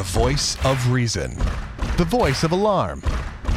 The 0.00 0.18
voice 0.18 0.56
of 0.64 0.90
reason. 0.90 1.36
The 1.98 2.06
voice 2.08 2.42
of 2.42 2.52
alarm. 2.52 3.02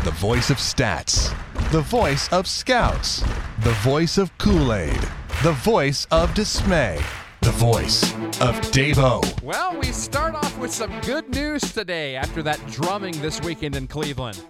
The 0.03 0.11
voice 0.11 0.49
of 0.49 0.57
stats. 0.57 1.33
The 1.71 1.79
voice 1.79 2.27
of 2.33 2.47
scouts. 2.47 3.23
The 3.63 3.71
voice 3.79 4.17
of 4.17 4.37
Kool 4.39 4.73
Aid. 4.73 4.99
The 5.41 5.53
voice 5.53 6.05
of 6.11 6.33
dismay. 6.33 6.99
The 7.39 7.51
voice 7.51 8.11
of 8.41 8.59
Davo. 8.73 9.41
Well, 9.41 9.79
we 9.79 9.93
start 9.93 10.35
off 10.35 10.57
with 10.57 10.73
some 10.73 10.91
good 11.05 11.29
news 11.29 11.61
today 11.71 12.17
after 12.17 12.43
that 12.43 12.59
drumming 12.67 13.21
this 13.21 13.39
weekend 13.41 13.77
in 13.77 13.87
Cleveland. 13.87 14.43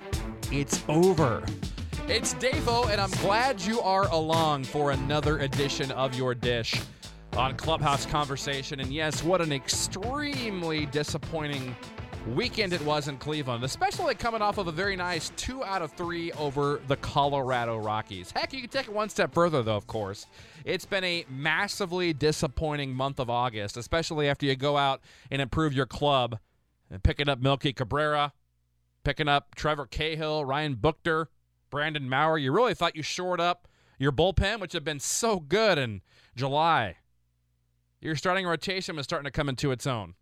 It's 0.51 0.83
over. 0.89 1.45
It's 2.07 2.33
Davo, 2.33 2.89
and 2.89 2.99
I'm 2.99 3.11
glad 3.21 3.61
you 3.61 3.81
are 3.81 4.07
along 4.07 4.63
for 4.63 4.89
another 4.89 5.37
edition 5.37 5.91
of 5.91 6.15
your 6.15 6.33
dish 6.33 6.73
on 7.35 7.55
Clubhouse 7.55 8.05
Conversation. 8.05 8.79
And 8.79 8.93
yes, 8.93 9.23
what 9.23 9.41
an 9.41 9.51
extremely 9.51 10.85
disappointing 10.87 11.75
weekend 12.27 12.73
it 12.73 12.81
was 12.83 13.07
in 13.07 13.17
Cleveland, 13.17 13.63
especially 13.63 14.15
coming 14.15 14.41
off 14.41 14.57
of 14.57 14.67
a 14.67 14.71
very 14.71 14.95
nice 14.95 15.31
two 15.35 15.63
out 15.63 15.81
of 15.81 15.91
three 15.93 16.31
over 16.33 16.79
the 16.87 16.95
Colorado 16.97 17.77
Rockies. 17.77 18.31
Heck, 18.31 18.53
you 18.53 18.61
can 18.61 18.69
take 18.69 18.87
it 18.87 18.93
one 18.93 19.09
step 19.09 19.33
further, 19.33 19.63
though, 19.63 19.75
of 19.75 19.87
course. 19.87 20.27
It's 20.63 20.85
been 20.85 21.03
a 21.03 21.25
massively 21.29 22.13
disappointing 22.13 22.93
month 22.93 23.19
of 23.19 23.29
August, 23.29 23.77
especially 23.77 24.29
after 24.29 24.45
you 24.45 24.55
go 24.55 24.77
out 24.77 25.01
and 25.31 25.41
improve 25.41 25.73
your 25.73 25.87
club 25.87 26.39
and 26.89 27.03
picking 27.03 27.27
up 27.27 27.41
Melky 27.41 27.73
Cabrera, 27.73 28.33
picking 29.03 29.27
up 29.27 29.55
Trevor 29.55 29.87
Cahill, 29.87 30.45
Ryan 30.45 30.75
Buchter, 30.75 31.27
Brandon 31.69 32.07
Maurer. 32.07 32.37
You 32.37 32.51
really 32.51 32.75
thought 32.75 32.95
you 32.95 33.03
shored 33.03 33.41
up 33.41 33.67
your 33.97 34.11
bullpen, 34.11 34.59
which 34.59 34.73
had 34.73 34.83
been 34.83 34.99
so 34.99 35.39
good 35.39 35.77
in 35.77 36.01
July 36.35 36.97
your 38.03 38.15
starting 38.15 38.45
rotation 38.45 38.95
was 38.95 39.05
starting 39.05 39.25
to 39.25 39.31
come 39.31 39.49
into 39.49 39.71
its 39.71 39.87
own, 39.87 40.15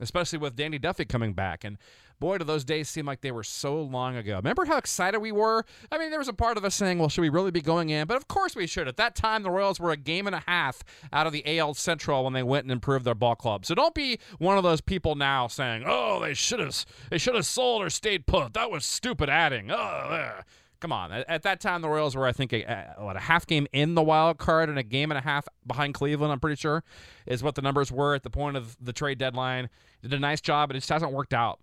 especially 0.00 0.38
with 0.38 0.56
Danny 0.56 0.78
Duffy 0.78 1.04
coming 1.04 1.32
back. 1.32 1.64
And 1.64 1.78
boy, 2.18 2.38
do 2.38 2.44
those 2.44 2.64
days 2.64 2.88
seem 2.88 3.06
like 3.06 3.20
they 3.20 3.30
were 3.30 3.44
so 3.44 3.80
long 3.80 4.16
ago. 4.16 4.36
Remember 4.36 4.64
how 4.64 4.76
excited 4.76 5.20
we 5.20 5.32
were? 5.32 5.64
I 5.90 5.98
mean, 5.98 6.10
there 6.10 6.18
was 6.18 6.28
a 6.28 6.32
part 6.32 6.56
of 6.56 6.64
us 6.64 6.74
saying, 6.74 6.98
well, 6.98 7.08
should 7.08 7.20
we 7.20 7.28
really 7.28 7.50
be 7.50 7.60
going 7.60 7.90
in? 7.90 8.06
But 8.06 8.16
of 8.16 8.28
course 8.28 8.56
we 8.56 8.66
should. 8.66 8.88
At 8.88 8.96
that 8.96 9.14
time, 9.14 9.42
the 9.42 9.50
Royals 9.50 9.78
were 9.78 9.92
a 9.92 9.96
game 9.96 10.26
and 10.26 10.34
a 10.34 10.42
half 10.46 10.82
out 11.12 11.26
of 11.26 11.32
the 11.32 11.58
AL 11.58 11.74
Central 11.74 12.24
when 12.24 12.32
they 12.32 12.42
went 12.42 12.64
and 12.64 12.72
improved 12.72 13.04
their 13.04 13.14
ball 13.14 13.36
club. 13.36 13.66
So 13.66 13.74
don't 13.74 13.94
be 13.94 14.18
one 14.38 14.56
of 14.56 14.64
those 14.64 14.80
people 14.80 15.14
now 15.14 15.46
saying, 15.46 15.84
oh, 15.86 16.20
they 16.20 16.34
should 16.34 16.60
have 16.60 16.84
they 17.10 17.18
should 17.18 17.34
have 17.34 17.46
sold 17.46 17.82
or 17.82 17.90
stayed 17.90 18.26
put. 18.26 18.54
That 18.54 18.70
was 18.70 18.84
stupid 18.84 19.28
adding. 19.28 19.70
Oh, 19.70 20.40
Come 20.80 20.92
on. 20.92 21.10
At, 21.10 21.28
at, 21.28 21.42
that 21.44 21.60
time, 21.60 21.80
the 21.82 21.88
Royals 21.88 22.14
were, 22.14 22.26
I 22.26 22.32
think, 22.32 22.52
a, 22.52 22.94
what, 22.98 23.16
a 23.16 23.20
half 23.20 23.46
game 23.46 23.66
in 23.72 23.94
the 23.94 24.02
wild 24.02 24.38
card 24.38 24.68
and 24.68 24.78
a 24.78 24.82
game 24.82 25.10
and 25.10 25.18
a 25.18 25.22
half 25.22 25.48
behind 25.66 25.94
Cleveland, 25.94 26.32
I'm 26.32 26.40
pretty 26.40 26.56
sure, 26.56 26.84
is 27.26 27.42
what 27.42 27.54
the 27.54 27.62
numbers 27.62 27.90
were 27.90 28.14
at 28.14 28.22
the 28.22 28.30
point 28.30 28.56
of 28.56 28.76
the 28.80 28.92
trade 28.92 29.18
deadline. 29.18 29.70
Did 30.02 30.12
a 30.12 30.18
nice 30.18 30.40
job, 30.40 30.68
but 30.68 30.76
it 30.76 30.80
just 30.80 30.90
hasn't 30.90 31.12
worked 31.12 31.32
out. 31.32 31.60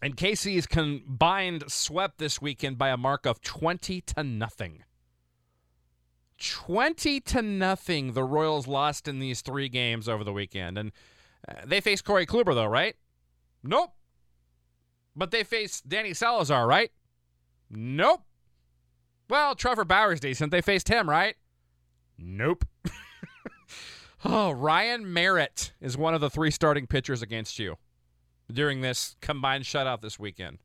And 0.00 0.16
KC's 0.16 0.66
combined 0.66 1.64
swept 1.66 2.18
this 2.18 2.40
weekend 2.40 2.78
by 2.78 2.90
a 2.90 2.96
mark 2.96 3.26
of 3.26 3.40
20 3.42 4.00
to 4.02 4.22
nothing. 4.22 4.84
20 6.38 7.20
to 7.20 7.42
nothing 7.42 8.12
the 8.12 8.22
Royals 8.22 8.68
lost 8.68 9.08
in 9.08 9.18
these 9.18 9.40
three 9.40 9.68
games 9.68 10.08
over 10.08 10.22
the 10.22 10.32
weekend. 10.32 10.78
And 10.78 10.92
uh, 11.48 11.54
they 11.66 11.80
faced 11.80 12.04
Corey 12.04 12.26
Kluber, 12.26 12.54
though, 12.54 12.66
right? 12.66 12.94
Nope. 13.64 13.90
But 15.16 15.32
they 15.32 15.42
faced 15.42 15.88
Danny 15.88 16.14
Salazar, 16.14 16.64
right? 16.64 16.92
Nope. 17.70 18.22
Well, 19.28 19.54
Trevor 19.54 19.84
Bauer's 19.84 20.20
decent. 20.20 20.50
They 20.50 20.62
faced 20.62 20.88
him, 20.88 21.08
right? 21.08 21.36
Nope. 22.16 22.64
oh, 24.24 24.50
Ryan 24.50 25.12
Merritt 25.12 25.72
is 25.80 25.96
one 25.96 26.14
of 26.14 26.20
the 26.20 26.30
three 26.30 26.50
starting 26.50 26.86
pitchers 26.86 27.22
against 27.22 27.58
you 27.58 27.76
during 28.50 28.80
this 28.80 29.16
combined 29.20 29.64
shutout 29.64 30.00
this 30.00 30.18
weekend. 30.18 30.58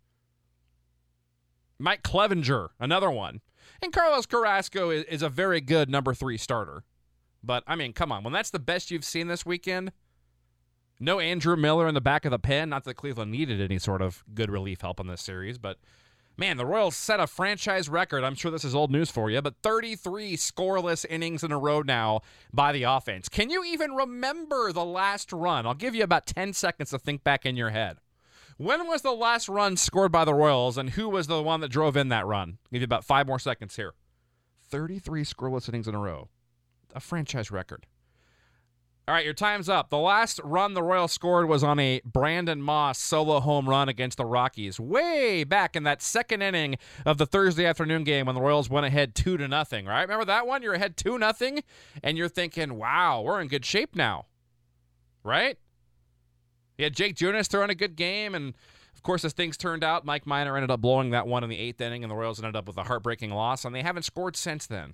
Mike 1.77 2.03
Clevinger, 2.03 2.69
another 2.79 3.11
one. 3.11 3.41
And 3.81 3.91
Carlos 3.91 4.25
Carrasco 4.25 4.89
is, 4.89 5.03
is, 5.05 5.21
a 5.21 5.29
very 5.29 5.59
good 5.59 5.89
number 5.89 6.13
three 6.13 6.37
starter. 6.37 6.83
But, 7.43 7.63
I 7.67 7.75
mean, 7.75 7.91
come 7.93 8.11
on. 8.11 8.23
When 8.23 8.33
that's 8.33 8.49
the 8.49 8.59
best 8.59 8.91
you've 8.91 9.03
seen 9.03 9.27
this 9.27 9.45
weekend, 9.45 9.91
no 10.99 11.19
Andrew 11.19 11.57
Miller 11.57 11.87
in 11.87 11.93
the 11.93 12.01
back 12.01 12.23
of 12.23 12.31
the 12.31 12.39
pen. 12.39 12.69
Not 12.69 12.85
that 12.85 12.95
Cleveland 12.95 13.31
needed 13.31 13.59
any 13.59 13.79
sort 13.79 14.01
of 14.01 14.23
good 14.33 14.49
relief 14.49 14.81
help 14.81 14.99
in 14.99 15.07
this 15.07 15.21
series, 15.21 15.57
but 15.57 15.77
Man, 16.35 16.57
the 16.57 16.65
Royals 16.65 16.95
set 16.95 17.19
a 17.19 17.27
franchise 17.27 17.87
record. 17.87 18.23
I'm 18.23 18.33
sure 18.33 18.49
this 18.49 18.65
is 18.65 18.73
old 18.73 18.89
news 18.89 19.11
for 19.11 19.29
you, 19.29 19.39
but 19.41 19.61
33 19.61 20.35
scoreless 20.35 21.05
innings 21.07 21.43
in 21.43 21.51
a 21.51 21.59
row 21.59 21.83
now 21.83 22.21
by 22.51 22.71
the 22.71 22.83
offense. 22.83 23.29
Can 23.29 23.51
you 23.51 23.63
even 23.63 23.91
remember 23.91 24.71
the 24.71 24.83
last 24.83 25.31
run? 25.31 25.67
I'll 25.67 25.75
give 25.75 25.93
you 25.93 26.03
about 26.03 26.25
10 26.25 26.53
seconds 26.53 26.89
to 26.89 26.97
think 26.97 27.23
back 27.23 27.45
in 27.45 27.55
your 27.55 27.69
head. 27.69 27.97
When 28.57 28.87
was 28.87 29.03
the 29.03 29.11
last 29.11 29.47
run 29.47 29.77
scored 29.77 30.11
by 30.11 30.25
the 30.25 30.33
Royals, 30.33 30.75
and 30.75 30.91
who 30.91 31.07
was 31.07 31.27
the 31.27 31.43
one 31.43 31.61
that 31.61 31.69
drove 31.69 31.95
in 31.95 32.09
that 32.09 32.25
run? 32.25 32.57
I'll 32.65 32.71
give 32.71 32.81
you 32.81 32.85
about 32.85 33.05
five 33.05 33.27
more 33.27 33.39
seconds 33.39 33.75
here. 33.75 33.93
33 34.69 35.23
scoreless 35.23 35.69
innings 35.69 35.87
in 35.87 35.93
a 35.93 35.99
row. 35.99 36.29
A 36.95 36.99
franchise 36.99 37.51
record. 37.51 37.85
All 39.05 39.13
right, 39.13 39.25
your 39.25 39.33
time's 39.33 39.67
up. 39.67 39.89
The 39.89 39.97
last 39.97 40.39
run 40.45 40.75
the 40.75 40.81
Royals 40.81 41.11
scored 41.11 41.49
was 41.49 41.61
on 41.61 41.77
a 41.77 41.99
Brandon 42.05 42.61
Moss 42.61 42.97
solo 42.97 43.41
home 43.41 43.67
run 43.67 43.89
against 43.89 44.17
the 44.17 44.25
Rockies, 44.25 44.79
way 44.79 45.43
back 45.43 45.75
in 45.75 45.83
that 45.83 46.01
second 46.01 46.41
inning 46.41 46.77
of 47.05 47.17
the 47.17 47.25
Thursday 47.25 47.65
afternoon 47.65 48.05
game 48.05 48.27
when 48.27 48.35
the 48.35 48.41
Royals 48.41 48.69
went 48.69 48.85
ahead 48.85 49.13
two 49.13 49.35
to 49.35 49.45
nothing. 49.45 49.87
Right? 49.87 50.03
Remember 50.03 50.23
that 50.23 50.47
one? 50.47 50.61
You're 50.61 50.75
ahead 50.75 50.95
two 50.95 51.17
nothing, 51.17 51.63
and 52.01 52.17
you're 52.17 52.29
thinking, 52.29 52.77
"Wow, 52.77 53.21
we're 53.23 53.41
in 53.41 53.49
good 53.49 53.65
shape 53.65 53.93
now." 53.93 54.27
Right? 55.21 55.57
Yeah, 56.77 56.87
Jake 56.87 57.17
Junis 57.17 57.49
throwing 57.49 57.69
a 57.69 57.75
good 57.75 57.97
game, 57.97 58.33
and 58.33 58.53
of 58.95 59.03
course, 59.03 59.25
as 59.25 59.33
things 59.33 59.57
turned 59.57 59.83
out, 59.83 60.05
Mike 60.05 60.25
Minor 60.25 60.55
ended 60.55 60.71
up 60.71 60.79
blowing 60.79 61.09
that 61.09 61.27
one 61.27 61.43
in 61.43 61.49
the 61.49 61.59
eighth 61.59 61.81
inning, 61.81 62.05
and 62.05 62.09
the 62.11 62.15
Royals 62.15 62.39
ended 62.39 62.55
up 62.55 62.67
with 62.67 62.77
a 62.77 62.83
heartbreaking 62.83 63.31
loss, 63.31 63.65
and 63.65 63.75
they 63.75 63.81
haven't 63.81 64.03
scored 64.03 64.37
since 64.37 64.65
then. 64.65 64.93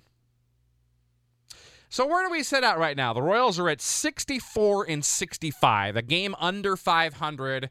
So 1.92 2.06
where 2.06 2.24
do 2.24 2.30
we 2.30 2.44
sit 2.44 2.62
at 2.62 2.78
right 2.78 2.96
now? 2.96 3.12
The 3.12 3.20
Royals 3.20 3.58
are 3.58 3.68
at 3.68 3.80
64 3.80 4.88
and 4.88 5.04
65, 5.04 5.96
a 5.96 6.02
game 6.02 6.36
under 6.38 6.76
500, 6.76 7.68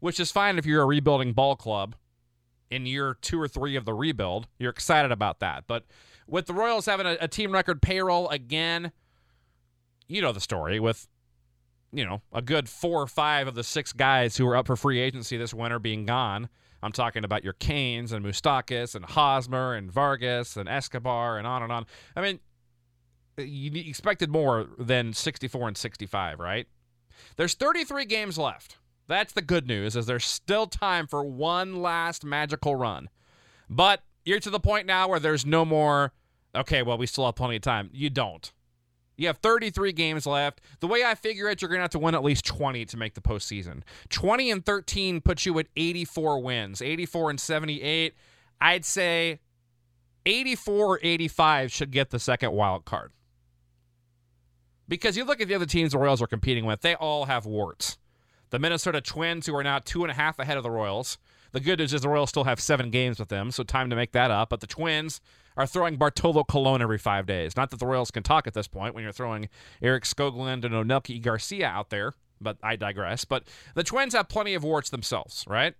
which 0.00 0.20
is 0.20 0.30
fine 0.30 0.58
if 0.58 0.66
you're 0.66 0.82
a 0.82 0.86
rebuilding 0.86 1.32
ball 1.32 1.56
club 1.56 1.96
in 2.70 2.84
year 2.84 3.16
two 3.22 3.40
or 3.40 3.48
three 3.48 3.74
of 3.74 3.86
the 3.86 3.94
rebuild. 3.94 4.48
You're 4.58 4.70
excited 4.70 5.12
about 5.12 5.40
that. 5.40 5.64
But 5.66 5.84
with 6.26 6.44
the 6.44 6.52
Royals 6.52 6.84
having 6.84 7.06
a, 7.06 7.16
a 7.18 7.26
team 7.26 7.52
record 7.52 7.80
payroll 7.80 8.28
again, 8.28 8.92
you 10.06 10.20
know 10.20 10.32
the 10.32 10.40
story 10.40 10.78
with 10.78 11.08
you 11.92 12.04
know 12.04 12.20
a 12.34 12.42
good 12.42 12.68
four 12.68 13.00
or 13.00 13.06
five 13.06 13.48
of 13.48 13.54
the 13.54 13.64
six 13.64 13.94
guys 13.94 14.36
who 14.36 14.46
are 14.46 14.56
up 14.56 14.66
for 14.66 14.76
free 14.76 15.00
agency 15.00 15.38
this 15.38 15.54
winter 15.54 15.78
being 15.78 16.04
gone. 16.04 16.50
I'm 16.82 16.92
talking 16.92 17.24
about 17.24 17.42
your 17.42 17.54
Cains 17.54 18.12
and 18.12 18.22
Moustakas 18.22 18.94
and 18.94 19.06
Hosmer 19.06 19.72
and 19.72 19.90
Vargas 19.90 20.58
and 20.58 20.68
Escobar 20.68 21.38
and 21.38 21.46
on 21.46 21.62
and 21.62 21.72
on. 21.72 21.86
I 22.14 22.20
mean, 22.20 22.40
you 23.38 23.70
expected 23.74 24.30
more 24.30 24.66
than 24.78 25.12
64 25.12 25.68
and 25.68 25.76
65, 25.76 26.40
right? 26.40 26.66
There's 27.36 27.54
33 27.54 28.04
games 28.04 28.38
left. 28.38 28.78
That's 29.08 29.32
the 29.32 29.42
good 29.42 29.66
news, 29.66 29.96
is 29.96 30.06
there's 30.06 30.24
still 30.24 30.66
time 30.66 31.06
for 31.06 31.24
one 31.24 31.80
last 31.80 32.24
magical 32.24 32.74
run. 32.74 33.08
But 33.68 34.02
you're 34.24 34.40
to 34.40 34.50
the 34.50 34.60
point 34.60 34.86
now 34.86 35.08
where 35.08 35.20
there's 35.20 35.46
no 35.46 35.64
more, 35.64 36.12
okay, 36.54 36.82
well, 36.82 36.98
we 36.98 37.06
still 37.06 37.26
have 37.26 37.36
plenty 37.36 37.56
of 37.56 37.62
time. 37.62 37.90
You 37.92 38.10
don't. 38.10 38.52
You 39.16 39.28
have 39.28 39.38
33 39.38 39.92
games 39.92 40.26
left. 40.26 40.60
The 40.80 40.86
way 40.86 41.02
I 41.04 41.14
figure 41.14 41.48
it, 41.48 41.62
you're 41.62 41.68
going 41.68 41.78
to 41.78 41.84
have 41.84 41.90
to 41.90 41.98
win 41.98 42.14
at 42.14 42.22
least 42.22 42.44
20 42.44 42.84
to 42.84 42.96
make 42.96 43.14
the 43.14 43.20
postseason. 43.22 43.82
20 44.10 44.50
and 44.50 44.66
13 44.66 45.20
puts 45.20 45.46
you 45.46 45.58
at 45.58 45.68
84 45.76 46.42
wins. 46.42 46.82
84 46.82 47.30
and 47.30 47.40
78, 47.40 48.14
I'd 48.60 48.84
say 48.84 49.40
84 50.26 50.86
or 50.86 51.00
85 51.02 51.72
should 51.72 51.90
get 51.92 52.10
the 52.10 52.18
second 52.18 52.52
wild 52.52 52.84
card. 52.84 53.12
Because 54.88 55.16
you 55.16 55.24
look 55.24 55.40
at 55.40 55.48
the 55.48 55.54
other 55.54 55.66
teams 55.66 55.92
the 55.92 55.98
Royals 55.98 56.22
are 56.22 56.26
competing 56.26 56.64
with, 56.64 56.80
they 56.80 56.94
all 56.94 57.24
have 57.24 57.46
warts. 57.46 57.98
The 58.50 58.58
Minnesota 58.58 59.00
Twins, 59.00 59.46
who 59.46 59.56
are 59.56 59.64
now 59.64 59.80
two 59.80 60.04
and 60.04 60.10
a 60.10 60.14
half 60.14 60.38
ahead 60.38 60.56
of 60.56 60.62
the 60.62 60.70
Royals. 60.70 61.18
The 61.52 61.60
good 61.60 61.78
news 61.78 61.94
is 61.94 62.02
the 62.02 62.08
Royals 62.08 62.30
still 62.30 62.44
have 62.44 62.60
seven 62.60 62.90
games 62.90 63.18
with 63.18 63.28
them, 63.28 63.50
so 63.50 63.62
time 63.64 63.90
to 63.90 63.96
make 63.96 64.12
that 64.12 64.30
up. 64.30 64.50
But 64.50 64.60
the 64.60 64.66
Twins 64.66 65.20
are 65.56 65.66
throwing 65.66 65.96
Bartolo 65.96 66.44
Colon 66.44 66.82
every 66.82 66.98
five 66.98 67.26
days. 67.26 67.56
Not 67.56 67.70
that 67.70 67.80
the 67.80 67.86
Royals 67.86 68.10
can 68.10 68.22
talk 68.22 68.46
at 68.46 68.54
this 68.54 68.68
point 68.68 68.94
when 68.94 69.02
you're 69.02 69.12
throwing 69.12 69.48
Eric 69.82 70.04
Skoglund 70.04 70.64
and 70.64 70.74
Onelki 70.74 71.20
Garcia 71.20 71.66
out 71.66 71.90
there, 71.90 72.12
but 72.40 72.58
I 72.62 72.76
digress. 72.76 73.24
But 73.24 73.44
the 73.74 73.82
Twins 73.82 74.14
have 74.14 74.28
plenty 74.28 74.54
of 74.54 74.62
warts 74.62 74.90
themselves, 74.90 75.44
right? 75.48 75.74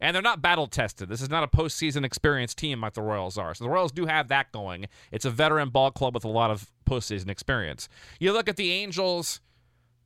And 0.00 0.14
they're 0.14 0.22
not 0.22 0.42
battle 0.42 0.66
tested. 0.66 1.08
This 1.08 1.22
is 1.22 1.30
not 1.30 1.42
a 1.42 1.48
postseason 1.48 2.04
experienced 2.04 2.58
team 2.58 2.82
like 2.82 2.92
the 2.94 3.02
Royals 3.02 3.38
are. 3.38 3.54
So 3.54 3.64
the 3.64 3.70
Royals 3.70 3.92
do 3.92 4.06
have 4.06 4.28
that 4.28 4.52
going. 4.52 4.86
It's 5.10 5.24
a 5.24 5.30
veteran 5.30 5.70
ball 5.70 5.90
club 5.90 6.14
with 6.14 6.24
a 6.24 6.28
lot 6.28 6.50
of 6.50 6.70
postseason 6.84 7.30
experience. 7.30 7.88
You 8.20 8.32
look 8.32 8.48
at 8.48 8.56
the 8.56 8.72
Angels, 8.72 9.40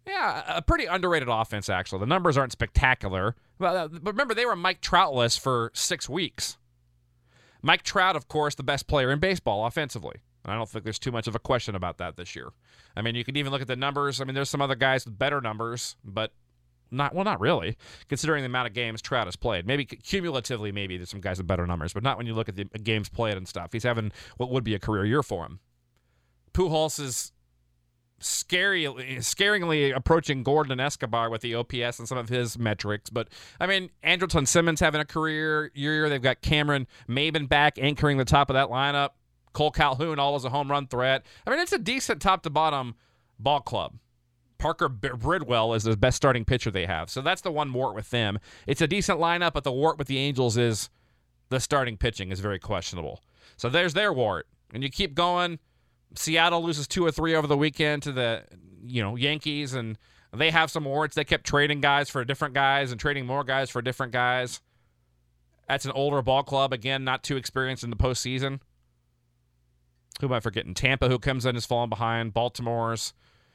yeah, 0.07 0.43
a 0.47 0.63
pretty 0.63 0.87
underrated 0.87 1.29
offense, 1.29 1.69
actually. 1.69 2.01
The 2.01 2.07
numbers 2.07 2.37
aren't 2.37 2.53
spectacular. 2.53 3.35
Uh, 3.61 3.89
but 3.89 4.13
remember, 4.13 4.35
they 4.35 4.47
were 4.47 4.57
Mike 4.57 4.81
Troutless 4.81 5.39
for 5.39 5.71
six 5.75 6.09
weeks. 6.09 6.57
Mike 7.63 7.83
Trout, 7.83 8.17
of 8.17 8.29
course, 8.29 8.55
the 8.55 8.63
best 8.63 8.87
player 8.87 9.11
in 9.11 9.19
baseball 9.19 9.67
offensively. 9.67 10.17
I 10.47 10.55
don't 10.55 10.69
think 10.69 10.85
there's 10.85 10.99
too 10.99 11.13
much 11.13 11.27
of 11.27 11.35
a 11.35 11.39
question 11.39 11.75
about 11.75 11.99
that 11.99 12.17
this 12.17 12.35
year. 12.35 12.49
I 12.97 13.03
mean, 13.03 13.15
you 13.15 13.25
can 13.25 13.37
even 13.37 13.53
look 13.53 13.61
at 13.61 13.69
the 13.69 13.77
numbers. 13.77 14.21
I 14.21 14.25
mean, 14.25 14.35
there's 14.35 14.49
some 14.49 14.63
other 14.63 14.75
guys 14.75 15.05
with 15.05 15.19
better 15.19 15.41
numbers, 15.41 15.97
but 16.03 16.33
Not 16.91 17.15
well, 17.15 17.25
not 17.25 17.41
really, 17.41 17.77
considering 18.09 18.43
the 18.43 18.47
amount 18.47 18.69
of 18.69 18.75
games 18.75 19.01
Trout 19.01 19.27
has 19.27 19.37
played. 19.37 19.67
Maybe 19.67 19.85
cumulatively, 19.85 20.73
maybe 20.73 20.97
there's 20.97 21.11
some 21.11 21.21
guys 21.21 21.39
with 21.39 21.47
better 21.47 21.67
numbers, 21.67 21.93
but 21.93 22.03
not 22.03 22.17
when 22.17 22.27
you 22.27 22.35
look 22.35 22.49
at 22.49 22.57
the 22.57 22.63
uh, 22.75 22.79
games 22.83 23.09
played 23.09 23.37
and 23.37 23.47
stuff. 23.47 23.73
He's 23.73 23.85
having 23.85 24.13
what 24.37 24.51
would 24.51 24.65
be 24.65 24.75
a 24.75 24.79
career 24.79 25.05
year 25.05 25.23
for 25.23 25.47
him. 25.47 25.61
Pujols 26.53 26.99
is 26.99 27.33
scary, 28.19 28.85
scaringly 28.85 29.95
approaching 29.95 30.43
Gordon 30.43 30.73
and 30.73 30.81
Escobar 30.81 31.31
with 31.31 31.41
the 31.41 31.55
OPS 31.55 31.99
and 31.99 32.09
some 32.09 32.19
of 32.19 32.29
his 32.29 32.59
metrics. 32.59 33.11
But 33.11 33.29
I 33.59 33.67
mean, 33.67 33.91
Andrelton 34.05 34.47
Simmons 34.47 34.81
having 34.81 35.01
a 35.01 35.07
career 35.07 35.71
year. 35.75 36.09
They've 36.09 36.23
got 36.23 36.43
Cameron 36.43 36.87
Maybin 37.09 37.49
back 37.49 37.79
anchoring 37.79 38.19
the 38.19 38.25
top 38.25 38.51
of 38.51 38.55
that 38.55 38.69
lineup. 38.69 39.11
Cole 39.53 39.71
Calhoun 39.71 40.19
always 40.19 40.45
a 40.45 40.51
home 40.51 40.71
run 40.71 40.87
threat. 40.87 41.25
I 41.47 41.51
mean, 41.51 41.59
it's 41.59 41.73
a 41.73 41.79
decent 41.79 42.23
top 42.23 42.43
to 42.45 42.51
bottom 42.51 42.95
ball 43.39 43.61
club. 43.61 43.95
Parker 44.61 44.91
Bridwell 44.91 45.75
is 45.75 45.85
the 45.85 45.97
best 45.97 46.19
starting 46.19 46.45
pitcher 46.45 46.71
they 46.71 46.85
have. 46.85 47.09
So 47.09 47.23
that's 47.23 47.41
the 47.41 47.51
one 47.51 47.73
wart 47.73 47.95
with 47.95 48.11
them. 48.11 48.39
It's 48.67 48.83
a 48.83 48.87
decent 48.87 49.19
lineup, 49.19 49.55
but 49.55 49.65
the 49.65 49.73
wart 49.73 49.99
with 49.99 50.07
the 50.07 50.19
Angels 50.19 50.59
is 50.59 50.91
the 51.49 51.59
starting 51.59 51.97
pitching 51.97 52.31
is 52.31 52.41
very 52.41 52.59
questionable. 52.59 53.23
So 53.57 53.71
there's 53.71 53.95
their 53.95 54.13
wart. 54.13 54.47
And 54.73 54.83
you 54.83 54.91
keep 54.91 55.15
going. 55.15 55.59
Seattle 56.15 56.63
loses 56.63 56.87
two 56.87 57.05
or 57.05 57.11
three 57.11 57.35
over 57.35 57.47
the 57.47 57.57
weekend 57.57 58.03
to 58.03 58.13
the 58.13 58.45
you 58.85 59.03
know 59.03 59.17
Yankees, 59.17 59.73
and 59.75 59.97
they 60.33 60.51
have 60.51 60.71
some 60.71 60.85
warts. 60.85 61.15
They 61.15 61.25
kept 61.25 61.47
trading 61.47 61.81
guys 61.81 62.11
for 62.11 62.25
different 62.25 62.55
guys 62.55 62.93
and 62.93 63.01
trading 63.01 63.27
more 63.27 63.45
guys 63.45 63.71
for 63.71 63.81
different 63.81 64.13
guys. 64.13 64.61
That's 65.69 65.87
an 65.87 65.93
older 65.93 66.21
ball 66.21 66.43
club 66.43 66.73
again, 66.73 67.03
not 67.03 67.23
too 67.23 67.37
experienced 67.37 67.83
in 67.83 67.91
the 67.91 67.97
postseason. 67.97 68.61
Who 70.21 70.27
am 70.27 70.33
I 70.35 70.41
forgetting? 70.41 70.75
Tampa, 70.75 71.09
who 71.09 71.19
comes 71.19 71.47
in, 71.47 71.57
is 71.57 71.65
falling 71.65 71.89
behind. 71.89 72.35
Baltimore's 72.35 73.15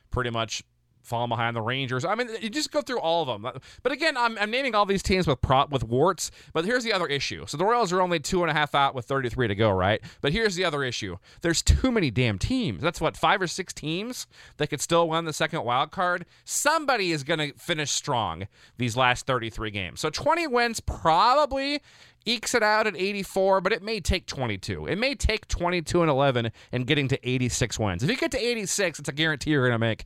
pretty 0.10 0.32
much 0.32 0.64
falling 1.06 1.30
behind 1.30 1.56
the 1.56 1.62
Rangers. 1.62 2.06
I 2.06 2.16
mean, 2.16 2.30
you 2.42 2.50
just 2.50 2.72
go 2.72 2.82
through 2.82 3.00
all 3.00 3.22
of 3.22 3.42
them. 3.42 3.52
But 3.84 3.92
again, 3.92 4.18
I'm, 4.18 4.38
I'm 4.38 4.52
naming 4.52 4.76
all 4.76 4.86
these 4.86 5.04
teams 5.04 5.28
with 5.28 5.42
prop 5.42 5.72
with 5.72 5.84
warts. 5.84 6.32
But 6.54 6.66
here's 6.66 6.84
the 6.84 6.94
other 6.94 7.08
issue. 7.08 7.46
So 7.48 7.58
the 7.58 7.66
Royals 7.66 7.94
are 7.94 8.02
only 8.02 8.20
two 8.20 8.42
and 8.42 8.52
a 8.52 8.54
half 8.54 8.76
out 8.76 8.96
with 8.96 9.06
33 9.06 9.48
to 9.50 9.56
go, 9.56 9.72
right? 9.72 10.02
But 10.22 10.34
here's 10.34 10.56
the 10.56 10.66
other 10.66 10.84
issue. 10.84 11.18
There's 11.42 11.62
too 11.62 11.92
many 11.92 12.12
damn 12.12 12.40
teams. 12.40 12.82
That's 12.82 13.02
what 13.02 13.18
five 13.18 13.42
or 13.42 13.48
six 13.48 13.74
teams 13.74 14.28
that 14.58 14.68
could 14.70 14.82
still 14.82 15.08
win 15.08 15.26
the 15.26 15.34
second 15.34 15.64
wild 15.64 15.92
card. 15.92 16.26
Somebody 16.44 17.12
is 17.12 17.24
going 17.24 17.40
to 17.40 17.58
finish 17.58 17.92
strong 17.92 18.48
these 18.78 18.98
last 18.98 19.26
33 19.26 19.72
games. 19.72 20.00
So 20.00 20.10
20 20.10 20.48
wins 20.48 20.80
probably 20.80 21.82
ekes 22.26 22.56
it 22.56 22.64
out 22.64 22.88
at 22.88 22.96
84, 22.96 23.62
but 23.62 23.72
it 23.72 23.84
may 23.84 24.00
take 24.00 24.26
22. 24.26 24.88
It 24.88 24.98
may 24.98 25.16
take 25.16 25.48
22 25.48 26.02
and 26.02 26.10
11 26.10 26.52
and 26.72 26.88
getting 26.88 27.08
to 27.10 27.30
86 27.30 27.80
wins. 27.80 28.04
If 28.04 28.10
you 28.10 28.18
get 28.18 28.32
to 28.32 28.40
86, 28.44 29.00
it's 29.00 29.10
a 29.10 29.14
guarantee 29.14 29.52
you're 29.52 29.68
going 29.68 29.74
to 29.74 29.80
make 29.80 30.06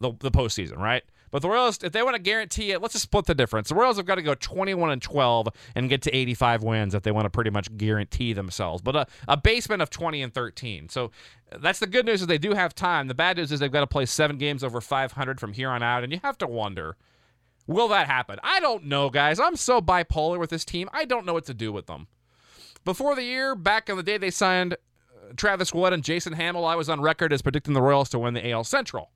the, 0.00 0.12
the 0.18 0.30
postseason, 0.30 0.78
right? 0.78 1.02
But 1.30 1.42
the 1.42 1.48
Royals, 1.48 1.78
if 1.82 1.92
they 1.92 2.02
want 2.02 2.16
to 2.16 2.22
guarantee 2.22 2.72
it, 2.72 2.82
let's 2.82 2.94
just 2.94 3.04
split 3.04 3.26
the 3.26 3.34
difference. 3.34 3.68
The 3.68 3.76
Royals 3.76 3.98
have 3.98 4.06
got 4.06 4.16
to 4.16 4.22
go 4.22 4.34
21 4.34 4.90
and 4.90 5.00
12 5.00 5.48
and 5.76 5.88
get 5.88 6.02
to 6.02 6.16
85 6.16 6.62
wins 6.64 6.94
if 6.94 7.02
they 7.02 7.12
want 7.12 7.26
to 7.26 7.30
pretty 7.30 7.50
much 7.50 7.76
guarantee 7.76 8.32
themselves. 8.32 8.82
But 8.82 8.96
a, 8.96 9.06
a 9.28 9.36
basement 9.36 9.80
of 9.80 9.90
20 9.90 10.22
and 10.22 10.34
13. 10.34 10.88
So 10.88 11.12
that's 11.58 11.78
the 11.78 11.86
good 11.86 12.04
news 12.04 12.20
is 12.20 12.26
they 12.26 12.38
do 12.38 12.54
have 12.54 12.74
time. 12.74 13.06
The 13.06 13.14
bad 13.14 13.36
news 13.36 13.52
is 13.52 13.60
they've 13.60 13.70
got 13.70 13.80
to 13.80 13.86
play 13.86 14.06
seven 14.06 14.38
games 14.38 14.64
over 14.64 14.80
500 14.80 15.38
from 15.38 15.52
here 15.52 15.70
on 15.70 15.82
out, 15.82 16.02
and 16.02 16.12
you 16.12 16.18
have 16.22 16.38
to 16.38 16.46
wonder. 16.46 16.96
Will 17.66 17.88
that 17.88 18.08
happen? 18.08 18.40
I 18.42 18.58
don't 18.58 18.86
know, 18.86 19.10
guys. 19.10 19.38
I'm 19.38 19.54
so 19.54 19.80
bipolar 19.80 20.40
with 20.40 20.50
this 20.50 20.64
team. 20.64 20.88
I 20.92 21.04
don't 21.04 21.24
know 21.24 21.34
what 21.34 21.44
to 21.44 21.54
do 21.54 21.72
with 21.72 21.86
them. 21.86 22.08
Before 22.84 23.14
the 23.14 23.22
year, 23.22 23.54
back 23.54 23.88
in 23.88 23.96
the 23.96 24.02
day, 24.02 24.18
they 24.18 24.30
signed 24.30 24.72
uh, 24.72 25.32
Travis 25.36 25.72
Wood 25.72 25.92
and 25.92 26.02
Jason 26.02 26.32
Hammel. 26.32 26.64
I 26.64 26.74
was 26.74 26.88
on 26.88 27.00
record 27.00 27.32
as 27.32 27.42
predicting 27.42 27.74
the 27.74 27.82
Royals 27.82 28.08
to 28.10 28.18
win 28.18 28.34
the 28.34 28.50
AL 28.50 28.64
Central. 28.64 29.10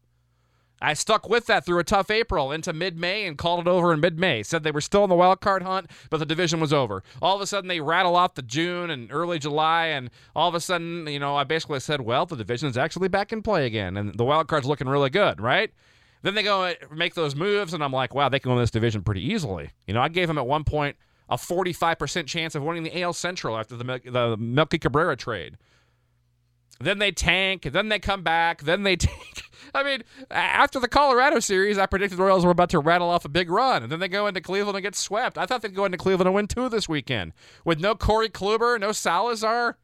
I 0.85 0.95
stuck 0.95 1.29
with 1.29 1.47
that 1.47 1.65
through 1.65 1.79
a 1.79 1.85
tough 1.85 2.11
April 2.11 2.53
into 2.53 2.73
mid 2.73 2.99
May 2.99 3.27
and 3.27 3.39
called 3.39 3.61
it 3.61 3.67
over 3.67 3.93
in 3.93 4.01
mid 4.01 4.19
May. 4.19 4.43
Said 4.43 4.63
they 4.63 4.71
were 4.71 4.81
still 4.81 5.03
in 5.05 5.11
the 5.11 5.17
wild 5.17 5.41
card 5.41 5.63
hunt, 5.63 5.91
but 6.11 6.19
the 6.19 6.27
division 6.27 6.61
was 6.61 6.73
over. 6.73 7.03
All 7.23 7.35
of 7.35 7.41
a 7.41 7.47
sudden, 7.47 7.69
they 7.69 7.81
rattle 7.81 8.17
off 8.17 8.35
the 8.35 8.43
June 8.43 8.91
and 8.91 9.11
early 9.11 9.39
July, 9.39 9.87
and 9.87 10.11
all 10.37 10.49
of 10.49 10.55
a 10.55 10.61
sudden, 10.61 11.07
you 11.07 11.19
know, 11.19 11.37
I 11.37 11.45
basically 11.45 11.81
said, 11.81 12.03
well, 12.03 12.27
the 12.27 12.37
division 12.37 12.69
is 12.69 12.77
actually 12.77 13.09
back 13.09 13.33
in 13.33 13.43
play 13.43 13.67
again, 13.67 13.97
and 13.97 14.15
the 14.15 14.25
wild 14.25 14.49
card's 14.49 14.67
looking 14.67 14.89
really 14.89 15.11
good, 15.11 15.41
right? 15.41 15.73
Then 16.23 16.35
they 16.35 16.43
go 16.43 16.73
make 16.91 17.15
those 17.15 17.35
moves, 17.35 17.75
and 17.75 17.83
I'm 17.83 17.93
like, 17.93 18.15
wow, 18.15 18.29
they 18.29 18.39
can 18.39 18.51
win 18.51 18.61
this 18.61 18.71
division 18.71 19.03
pretty 19.03 19.23
easily. 19.23 19.71
You 19.87 19.95
know, 19.95 20.03
I 20.03 20.09
gave 20.09 20.29
them 20.29 20.39
at 20.39 20.47
one 20.47 20.65
point 20.65 20.97
a 21.29 21.37
45% 21.37 22.27
chance 22.27 22.55
of 22.55 22.63
winning 22.63 22.83
the 22.83 23.03
AL 23.03 23.15
Central 23.15 23.57
after 23.57 23.77
the, 23.77 24.01
the 24.05 24.37
Melky 24.39 24.79
Cabrera 24.79 25.17
trade. 25.17 25.57
Then 26.81 26.99
they 26.99 27.13
tank, 27.13 27.63
then 27.63 27.89
they 27.89 27.99
come 27.99 28.23
back, 28.23 28.63
then 28.63 28.83
they 28.83 28.97
tank. 28.97 29.43
I 29.75 29.83
mean, 29.83 30.05
after 30.31 30.79
the 30.79 30.89
Colorado 30.89 31.41
series, 31.41 31.79
I 31.79 31.87
predicted 31.87 32.19
the 32.19 32.23
Royals 32.23 32.45
were 32.45 32.51
about 32.51 32.71
to 32.71 32.79
rattle 32.79 33.11
off 33.11 33.25
a 33.25 33.29
big 33.29 33.51
run, 33.51 33.83
and 33.83 33.91
then 33.91 34.01
they 34.01 34.09
go 34.09 34.27
into 34.27 34.41
Cleveland 34.41 34.77
and 34.77 34.83
get 34.83 34.95
swept. 34.95 35.37
I 35.39 35.47
thought 35.47 35.63
they'd 35.63 35.75
go 35.75 35.85
into 35.85 35.99
Cleveland 35.99 36.29
and 36.29 36.35
win 36.35 36.47
two 36.47 36.69
this 36.69 36.89
weekend 36.89 37.33
with 37.65 37.81
no 37.81 37.95
Corey 37.95 38.29
Kluber, 38.29 38.79
no 38.79 38.93
Salazar, 38.93 39.79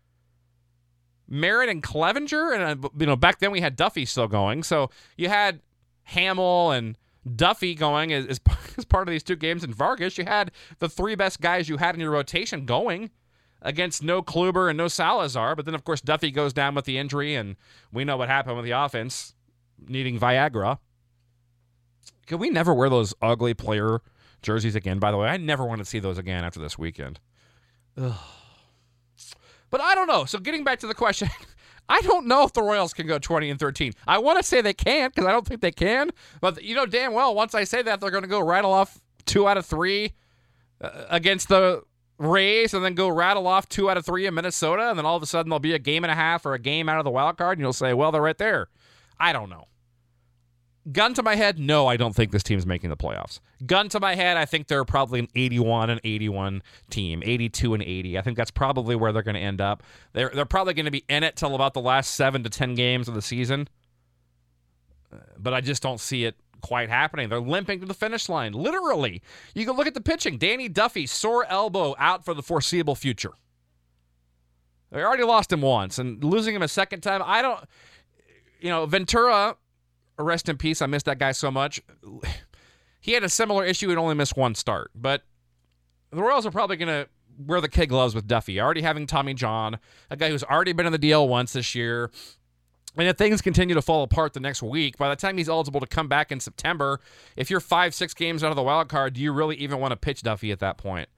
Merritt, 1.28 1.68
and 1.68 1.82
Clevinger, 1.82 2.54
and 2.54 2.84
uh, 2.84 2.88
you 2.98 3.06
know 3.06 3.16
back 3.16 3.38
then 3.38 3.50
we 3.50 3.60
had 3.60 3.76
Duffy 3.76 4.04
still 4.04 4.28
going, 4.28 4.62
so 4.62 4.90
you 5.16 5.28
had 5.28 5.60
Hammel 6.02 6.70
and 6.70 6.96
Duffy 7.36 7.74
going 7.74 8.12
as, 8.12 8.26
as 8.26 8.38
part 8.88 9.08
of 9.08 9.12
these 9.12 9.22
two 9.22 9.36
games, 9.36 9.64
and 9.64 9.74
Vargas. 9.74 10.18
You 10.18 10.24
had 10.24 10.50
the 10.78 10.88
three 10.88 11.14
best 11.14 11.40
guys 11.40 11.68
you 11.68 11.78
had 11.78 11.94
in 11.94 12.00
your 12.00 12.10
rotation 12.10 12.66
going 12.66 13.10
against 13.62 14.02
no 14.02 14.22
Kluber 14.22 14.68
and 14.68 14.76
no 14.76 14.88
Salazar. 14.88 15.56
But 15.56 15.64
then, 15.64 15.74
of 15.74 15.84
course, 15.84 16.00
Duffy 16.00 16.30
goes 16.30 16.52
down 16.52 16.74
with 16.74 16.84
the 16.84 16.98
injury, 16.98 17.34
and 17.34 17.56
we 17.92 18.04
know 18.04 18.16
what 18.16 18.28
happened 18.28 18.56
with 18.56 18.64
the 18.64 18.72
offense 18.72 19.34
needing 19.88 20.18
Viagra. 20.18 20.78
Can 22.26 22.38
we 22.38 22.50
never 22.50 22.72
wear 22.72 22.88
those 22.88 23.14
ugly 23.20 23.54
player 23.54 24.00
jerseys 24.42 24.74
again? 24.74 24.98
By 24.98 25.10
the 25.10 25.16
way, 25.16 25.28
I 25.28 25.36
never 25.36 25.64
want 25.64 25.80
to 25.80 25.84
see 25.84 25.98
those 25.98 26.18
again 26.18 26.44
after 26.44 26.60
this 26.60 26.78
weekend. 26.78 27.18
Ugh. 27.96 28.14
But 29.70 29.80
I 29.80 29.94
don't 29.94 30.06
know. 30.06 30.24
So 30.24 30.38
getting 30.38 30.64
back 30.64 30.80
to 30.80 30.86
the 30.86 30.94
question, 30.94 31.28
I 31.88 32.00
don't 32.02 32.26
know 32.26 32.44
if 32.44 32.52
the 32.52 32.62
Royals 32.62 32.92
can 32.92 33.06
go 33.06 33.18
20 33.18 33.50
and 33.50 33.58
13. 33.58 33.92
I 34.06 34.18
want 34.18 34.38
to 34.38 34.44
say 34.44 34.60
they 34.60 34.72
can't 34.74 35.14
because 35.14 35.28
I 35.28 35.32
don't 35.32 35.46
think 35.46 35.60
they 35.60 35.72
can. 35.72 36.10
But 36.40 36.62
you 36.62 36.74
know 36.74 36.86
damn 36.86 37.12
well 37.12 37.34
once 37.34 37.54
I 37.54 37.64
say 37.64 37.82
that 37.82 38.00
they're 38.00 38.10
going 38.10 38.22
to 38.22 38.28
go 38.28 38.40
rattle 38.40 38.72
off 38.72 39.00
two 39.26 39.48
out 39.48 39.56
of 39.56 39.66
three 39.66 40.12
uh, 40.80 41.06
against 41.08 41.48
the 41.48 41.82
Rays 42.20 42.74
and 42.74 42.84
then 42.84 42.94
go 42.94 43.08
rattle 43.08 43.46
off 43.46 43.66
two 43.68 43.88
out 43.88 43.96
of 43.96 44.04
three 44.04 44.26
in 44.26 44.34
Minnesota, 44.34 44.90
and 44.90 44.98
then 44.98 45.06
all 45.06 45.16
of 45.16 45.22
a 45.22 45.26
sudden 45.26 45.48
there'll 45.48 45.58
be 45.58 45.72
a 45.72 45.78
game 45.78 46.04
and 46.04 46.10
a 46.10 46.14
half 46.14 46.44
or 46.44 46.52
a 46.52 46.58
game 46.58 46.86
out 46.86 46.98
of 46.98 47.04
the 47.04 47.10
wild 47.10 47.38
card, 47.38 47.56
and 47.56 47.64
you'll 47.64 47.72
say, 47.72 47.94
well, 47.94 48.12
they're 48.12 48.20
right 48.20 48.36
there. 48.36 48.68
I 49.18 49.32
don't 49.32 49.48
know. 49.48 49.68
Gun 50.92 51.14
to 51.14 51.22
my 51.22 51.36
head, 51.36 51.58
no, 51.58 51.86
I 51.86 51.96
don't 51.96 52.14
think 52.14 52.30
this 52.30 52.42
team's 52.42 52.66
making 52.66 52.90
the 52.90 52.96
playoffs. 52.96 53.40
Gun 53.64 53.88
to 53.90 54.00
my 54.00 54.16
head, 54.16 54.36
I 54.36 54.44
think 54.44 54.66
they're 54.66 54.84
probably 54.84 55.20
an 55.20 55.28
81 55.34 55.88
and 55.88 56.00
81 56.04 56.62
team, 56.90 57.22
82 57.24 57.74
and 57.74 57.82
80. 57.82 58.18
I 58.18 58.22
think 58.22 58.36
that's 58.36 58.50
probably 58.50 58.96
where 58.96 59.12
they're 59.12 59.22
going 59.22 59.34
to 59.34 59.40
end 59.40 59.60
up. 59.60 59.82
They're 60.12 60.30
they're 60.34 60.44
probably 60.46 60.74
going 60.74 60.86
to 60.86 60.90
be 60.90 61.04
in 61.08 61.22
it 61.22 61.36
till 61.36 61.54
about 61.54 61.74
the 61.74 61.80
last 61.80 62.14
seven 62.14 62.42
to 62.44 62.50
10 62.50 62.74
games 62.74 63.08
of 63.08 63.14
the 63.14 63.22
season, 63.22 63.68
uh, 65.12 65.18
but 65.38 65.54
I 65.54 65.60
just 65.60 65.82
don't 65.82 66.00
see 66.00 66.24
it 66.24 66.36
quite 66.60 66.88
happening. 66.88 67.28
They're 67.28 67.40
limping 67.40 67.80
to 67.80 67.86
the 67.86 67.94
finish 67.94 68.28
line, 68.28 68.52
literally. 68.52 69.22
You 69.54 69.66
can 69.66 69.76
look 69.76 69.86
at 69.86 69.94
the 69.94 70.00
pitching. 70.00 70.38
Danny 70.38 70.68
Duffy, 70.68 71.06
sore 71.06 71.44
elbow, 71.46 71.94
out 71.98 72.24
for 72.24 72.34
the 72.34 72.42
foreseeable 72.42 72.94
future. 72.94 73.32
They 74.90 75.02
already 75.02 75.24
lost 75.24 75.52
him 75.52 75.62
once, 75.62 75.98
and 75.98 76.22
losing 76.22 76.54
him 76.54 76.62
a 76.62 76.68
second 76.68 77.00
time, 77.00 77.22
I 77.24 77.42
don't. 77.42 77.64
You 78.60 78.68
know, 78.68 78.86
Ventura, 78.86 79.56
rest 80.18 80.48
in 80.48 80.56
peace. 80.56 80.82
I 80.82 80.86
miss 80.86 81.02
that 81.04 81.18
guy 81.18 81.32
so 81.32 81.50
much. 81.50 81.80
He 83.02 83.12
had 83.12 83.24
a 83.24 83.30
similar 83.30 83.64
issue 83.64 83.88
and 83.88 83.98
only 83.98 84.14
missed 84.14 84.36
one 84.36 84.54
start, 84.54 84.90
but 84.94 85.22
the 86.10 86.22
Royals 86.22 86.44
are 86.44 86.50
probably 86.50 86.76
going 86.76 86.88
to 86.88 87.08
wear 87.46 87.62
the 87.62 87.68
kid 87.68 87.86
gloves 87.86 88.14
with 88.14 88.26
Duffy. 88.26 88.60
Already 88.60 88.82
having 88.82 89.06
Tommy 89.06 89.32
John, 89.32 89.78
a 90.10 90.16
guy 90.16 90.28
who's 90.28 90.44
already 90.44 90.72
been 90.72 90.84
in 90.84 90.92
the 90.92 90.98
DL 90.98 91.26
once 91.26 91.54
this 91.54 91.74
year. 91.74 92.10
And 92.96 93.06
if 93.06 93.16
things 93.16 93.40
continue 93.40 93.74
to 93.74 93.82
fall 93.82 94.02
apart 94.02 94.32
the 94.32 94.40
next 94.40 94.62
week, 94.62 94.96
by 94.96 95.08
the 95.08 95.16
time 95.16 95.38
he's 95.38 95.48
eligible 95.48 95.80
to 95.80 95.86
come 95.86 96.08
back 96.08 96.32
in 96.32 96.40
September, 96.40 97.00
if 97.36 97.50
you're 97.50 97.60
five, 97.60 97.94
six 97.94 98.14
games 98.14 98.42
out 98.42 98.50
of 98.50 98.56
the 98.56 98.62
wild 98.62 98.88
card, 98.88 99.14
do 99.14 99.20
you 99.20 99.32
really 99.32 99.56
even 99.56 99.78
want 99.78 99.92
to 99.92 99.96
pitch 99.96 100.22
Duffy 100.22 100.50
at 100.50 100.58
that 100.58 100.76
point? 100.76 101.08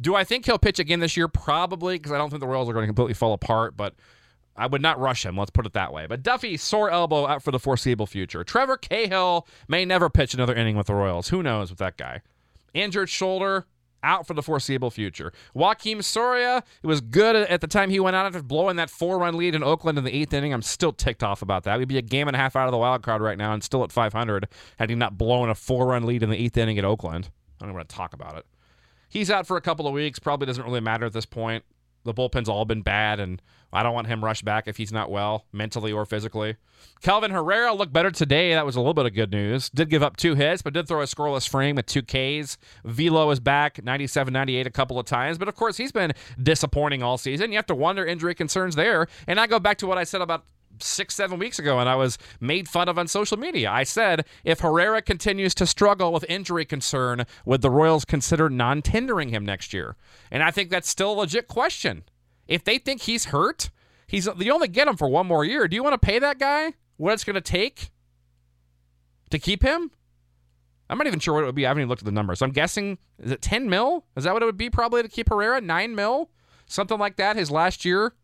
Do 0.00 0.14
I 0.14 0.22
think 0.24 0.44
he'll 0.44 0.58
pitch 0.58 0.78
again 0.78 1.00
this 1.00 1.16
year? 1.16 1.26
Probably, 1.26 1.96
because 1.96 2.12
I 2.12 2.18
don't 2.18 2.30
think 2.30 2.40
the 2.40 2.46
Royals 2.46 2.68
are 2.68 2.72
going 2.72 2.84
to 2.84 2.88
completely 2.88 3.14
fall 3.14 3.32
apart, 3.32 3.76
but 3.76 3.94
I 4.54 4.66
would 4.66 4.82
not 4.82 5.00
rush 5.00 5.24
him, 5.24 5.36
let's 5.36 5.50
put 5.50 5.66
it 5.66 5.72
that 5.72 5.92
way. 5.92 6.06
But 6.06 6.22
Duffy, 6.22 6.56
sore 6.56 6.90
elbow 6.90 7.26
out 7.26 7.42
for 7.42 7.52
the 7.52 7.58
foreseeable 7.58 8.06
future. 8.06 8.44
Trevor 8.44 8.76
Cahill 8.76 9.46
may 9.66 9.84
never 9.84 10.10
pitch 10.10 10.34
another 10.34 10.54
inning 10.54 10.76
with 10.76 10.88
the 10.88 10.94
Royals. 10.94 11.28
Who 11.28 11.42
knows 11.42 11.70
with 11.70 11.78
that 11.78 11.96
guy? 11.96 12.22
Injured 12.74 13.08
shoulder, 13.08 13.66
out 14.02 14.26
for 14.26 14.34
the 14.34 14.42
foreseeable 14.42 14.90
future. 14.90 15.32
Joakim 15.54 16.02
Soria, 16.02 16.62
it 16.82 16.86
was 16.86 17.00
good 17.00 17.36
at 17.36 17.60
the 17.60 17.66
time 17.66 17.90
he 17.90 18.00
went 18.00 18.16
out 18.16 18.26
after 18.26 18.42
blowing 18.42 18.76
that 18.76 18.90
four 18.90 19.18
run 19.18 19.36
lead 19.36 19.54
in 19.54 19.62
Oakland 19.62 19.98
in 19.98 20.04
the 20.04 20.14
eighth 20.14 20.32
inning. 20.32 20.52
I'm 20.52 20.62
still 20.62 20.92
ticked 20.92 21.22
off 21.22 21.42
about 21.42 21.64
that. 21.64 21.78
We'd 21.78 21.88
be 21.88 21.98
a 21.98 22.02
game 22.02 22.28
and 22.28 22.36
a 22.36 22.38
half 22.38 22.56
out 22.56 22.66
of 22.66 22.72
the 22.72 22.78
wild 22.78 23.02
card 23.02 23.22
right 23.22 23.38
now 23.38 23.52
and 23.52 23.62
still 23.62 23.84
at 23.84 23.92
500 23.92 24.48
had 24.78 24.90
he 24.90 24.96
not 24.96 25.18
blown 25.18 25.48
a 25.48 25.54
four 25.54 25.86
run 25.86 26.04
lead 26.04 26.22
in 26.22 26.30
the 26.30 26.36
eighth 26.36 26.56
inning 26.56 26.78
at 26.78 26.84
Oakland. 26.84 27.30
I 27.60 27.64
don't 27.64 27.70
even 27.70 27.76
want 27.76 27.88
to 27.88 27.96
talk 27.96 28.12
about 28.12 28.36
it. 28.36 28.46
He's 29.08 29.30
out 29.30 29.46
for 29.46 29.56
a 29.56 29.60
couple 29.60 29.86
of 29.86 29.94
weeks. 29.94 30.18
Probably 30.18 30.46
doesn't 30.46 30.64
really 30.64 30.80
matter 30.80 31.06
at 31.06 31.12
this 31.12 31.26
point. 31.26 31.64
The 32.08 32.14
bullpen's 32.14 32.48
all 32.48 32.64
been 32.64 32.82
bad, 32.82 33.20
and 33.20 33.40
I 33.72 33.82
don't 33.82 33.92
want 33.92 34.06
him 34.06 34.24
rushed 34.24 34.44
back 34.44 34.66
if 34.66 34.78
he's 34.78 34.90
not 34.90 35.10
well, 35.10 35.44
mentally 35.52 35.92
or 35.92 36.06
physically. 36.06 36.56
Kelvin 37.02 37.30
Herrera 37.30 37.74
looked 37.74 37.92
better 37.92 38.10
today. 38.10 38.54
That 38.54 38.64
was 38.64 38.76
a 38.76 38.80
little 38.80 38.94
bit 38.94 39.06
of 39.06 39.14
good 39.14 39.30
news. 39.30 39.68
Did 39.68 39.90
give 39.90 40.02
up 40.02 40.16
two 40.16 40.34
hits, 40.34 40.62
but 40.62 40.72
did 40.72 40.88
throw 40.88 41.02
a 41.02 41.04
scoreless 41.04 41.48
frame 41.48 41.76
with 41.76 41.86
two 41.86 42.02
Ks. 42.02 42.56
Velo 42.84 43.30
is 43.30 43.40
back, 43.40 43.84
97 43.84 44.32
98 44.32 44.66
a 44.66 44.70
couple 44.70 44.98
of 44.98 45.06
times. 45.06 45.38
But 45.38 45.48
of 45.48 45.54
course, 45.54 45.76
he's 45.76 45.92
been 45.92 46.12
disappointing 46.42 47.02
all 47.02 47.18
season. 47.18 47.52
You 47.52 47.58
have 47.58 47.66
to 47.66 47.74
wonder 47.74 48.04
injury 48.04 48.34
concerns 48.34 48.74
there. 48.74 49.06
And 49.26 49.38
I 49.38 49.46
go 49.46 49.60
back 49.60 49.78
to 49.78 49.86
what 49.86 49.98
I 49.98 50.04
said 50.04 50.22
about 50.22 50.44
six, 50.82 51.14
seven 51.14 51.38
weeks 51.38 51.58
ago, 51.58 51.78
and 51.78 51.88
I 51.88 51.94
was 51.94 52.18
made 52.40 52.68
fun 52.68 52.88
of 52.88 52.98
on 52.98 53.08
social 53.08 53.36
media. 53.36 53.70
I 53.70 53.84
said, 53.84 54.24
if 54.44 54.60
Herrera 54.60 55.02
continues 55.02 55.54
to 55.56 55.66
struggle 55.66 56.12
with 56.12 56.24
injury 56.28 56.64
concern, 56.64 57.24
would 57.44 57.62
the 57.62 57.70
Royals 57.70 58.04
consider 58.04 58.48
non 58.48 58.82
tendering 58.82 59.30
him 59.30 59.44
next 59.44 59.72
year? 59.72 59.96
And 60.30 60.42
I 60.42 60.50
think 60.50 60.70
that's 60.70 60.88
still 60.88 61.12
a 61.12 61.20
legit 61.20 61.48
question. 61.48 62.04
If 62.46 62.64
they 62.64 62.78
think 62.78 63.02
he's 63.02 63.26
hurt, 63.26 63.70
he's 64.06 64.28
you 64.38 64.52
only 64.52 64.68
get 64.68 64.88
him 64.88 64.96
for 64.96 65.08
one 65.08 65.26
more 65.26 65.44
year. 65.44 65.68
Do 65.68 65.76
you 65.76 65.82
want 65.82 66.00
to 66.00 66.06
pay 66.06 66.18
that 66.18 66.38
guy 66.38 66.72
what 66.96 67.12
it's 67.12 67.24
going 67.24 67.34
to 67.34 67.40
take 67.40 67.90
to 69.30 69.38
keep 69.38 69.62
him? 69.62 69.90
I'm 70.90 70.96
not 70.96 71.06
even 71.06 71.20
sure 71.20 71.34
what 71.34 71.42
it 71.42 71.46
would 71.46 71.54
be. 71.54 71.66
I 71.66 71.68
haven't 71.68 71.82
even 71.82 71.88
looked 71.90 72.02
at 72.02 72.06
the 72.06 72.12
numbers. 72.12 72.40
I'm 72.40 72.50
guessing 72.50 72.98
is 73.22 73.30
it 73.30 73.42
10 73.42 73.68
mil? 73.68 74.06
Is 74.16 74.24
that 74.24 74.32
what 74.32 74.42
it 74.42 74.46
would 74.46 74.56
be 74.56 74.70
probably 74.70 75.02
to 75.02 75.08
keep 75.08 75.28
Herrera? 75.28 75.60
9 75.60 75.94
mil? 75.94 76.30
Something 76.66 76.98
like 76.98 77.16
that 77.16 77.36
his 77.36 77.50
last 77.50 77.84
year, 77.84 78.14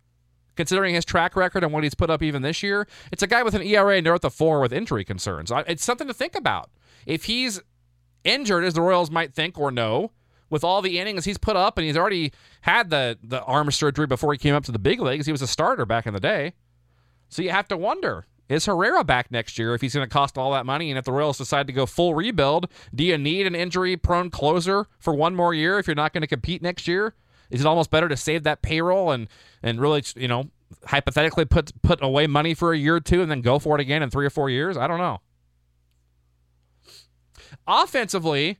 considering 0.56 0.94
his 0.94 1.04
track 1.04 1.36
record 1.36 1.64
and 1.64 1.72
what 1.72 1.84
he's 1.84 1.94
put 1.94 2.10
up 2.10 2.22
even 2.22 2.42
this 2.42 2.62
year. 2.62 2.86
It's 3.12 3.22
a 3.22 3.26
guy 3.26 3.42
with 3.42 3.54
an 3.54 3.62
ERA 3.62 4.00
north 4.00 4.24
of 4.24 4.34
4 4.34 4.60
with 4.60 4.72
injury 4.72 5.04
concerns. 5.04 5.50
It's 5.66 5.84
something 5.84 6.06
to 6.06 6.14
think 6.14 6.34
about. 6.34 6.70
If 7.06 7.24
he's 7.24 7.60
injured, 8.24 8.64
as 8.64 8.74
the 8.74 8.80
Royals 8.80 9.10
might 9.10 9.34
think 9.34 9.58
or 9.58 9.70
know, 9.70 10.12
with 10.50 10.62
all 10.62 10.82
the 10.82 10.98
innings 10.98 11.24
he's 11.24 11.38
put 11.38 11.56
up, 11.56 11.76
and 11.78 11.86
he's 11.86 11.96
already 11.96 12.32
had 12.60 12.90
the 12.90 13.18
the 13.22 13.42
arm 13.42 13.70
surgery 13.70 14.06
before 14.06 14.32
he 14.32 14.38
came 14.38 14.54
up 14.54 14.64
to 14.64 14.72
the 14.72 14.78
big 14.78 15.00
leagues. 15.00 15.26
He 15.26 15.32
was 15.32 15.42
a 15.42 15.46
starter 15.46 15.84
back 15.84 16.06
in 16.06 16.14
the 16.14 16.20
day, 16.20 16.52
so 17.28 17.42
you 17.42 17.50
have 17.50 17.66
to 17.68 17.76
wonder: 17.76 18.26
Is 18.48 18.66
Herrera 18.66 19.04
back 19.04 19.30
next 19.30 19.58
year 19.58 19.74
if 19.74 19.80
he's 19.80 19.94
going 19.94 20.06
to 20.06 20.12
cost 20.12 20.38
all 20.38 20.52
that 20.52 20.66
money? 20.66 20.90
And 20.90 20.98
if 20.98 21.04
the 21.04 21.12
Royals 21.12 21.38
decide 21.38 21.66
to 21.66 21.72
go 21.72 21.86
full 21.86 22.14
rebuild, 22.14 22.68
do 22.94 23.04
you 23.04 23.18
need 23.18 23.46
an 23.46 23.54
injury-prone 23.54 24.30
closer 24.30 24.86
for 24.98 25.14
one 25.14 25.34
more 25.34 25.54
year 25.54 25.78
if 25.78 25.86
you're 25.86 25.96
not 25.96 26.12
going 26.12 26.20
to 26.20 26.28
compete 26.28 26.62
next 26.62 26.86
year? 26.86 27.14
Is 27.50 27.60
it 27.60 27.66
almost 27.66 27.90
better 27.90 28.08
to 28.08 28.16
save 28.16 28.42
that 28.44 28.62
payroll 28.62 29.10
and 29.10 29.28
and 29.62 29.80
really, 29.80 30.02
you 30.16 30.28
know, 30.28 30.50
hypothetically 30.86 31.44
put 31.44 31.80
put 31.82 32.02
away 32.02 32.26
money 32.26 32.54
for 32.54 32.72
a 32.72 32.78
year 32.78 32.96
or 32.96 33.00
two 33.00 33.22
and 33.22 33.30
then 33.30 33.40
go 33.40 33.58
for 33.58 33.74
it 33.76 33.80
again 33.80 34.02
in 34.02 34.10
three 34.10 34.26
or 34.26 34.30
four 34.30 34.50
years? 34.50 34.76
I 34.76 34.86
don't 34.86 34.98
know. 34.98 35.20
Offensively, 37.66 38.58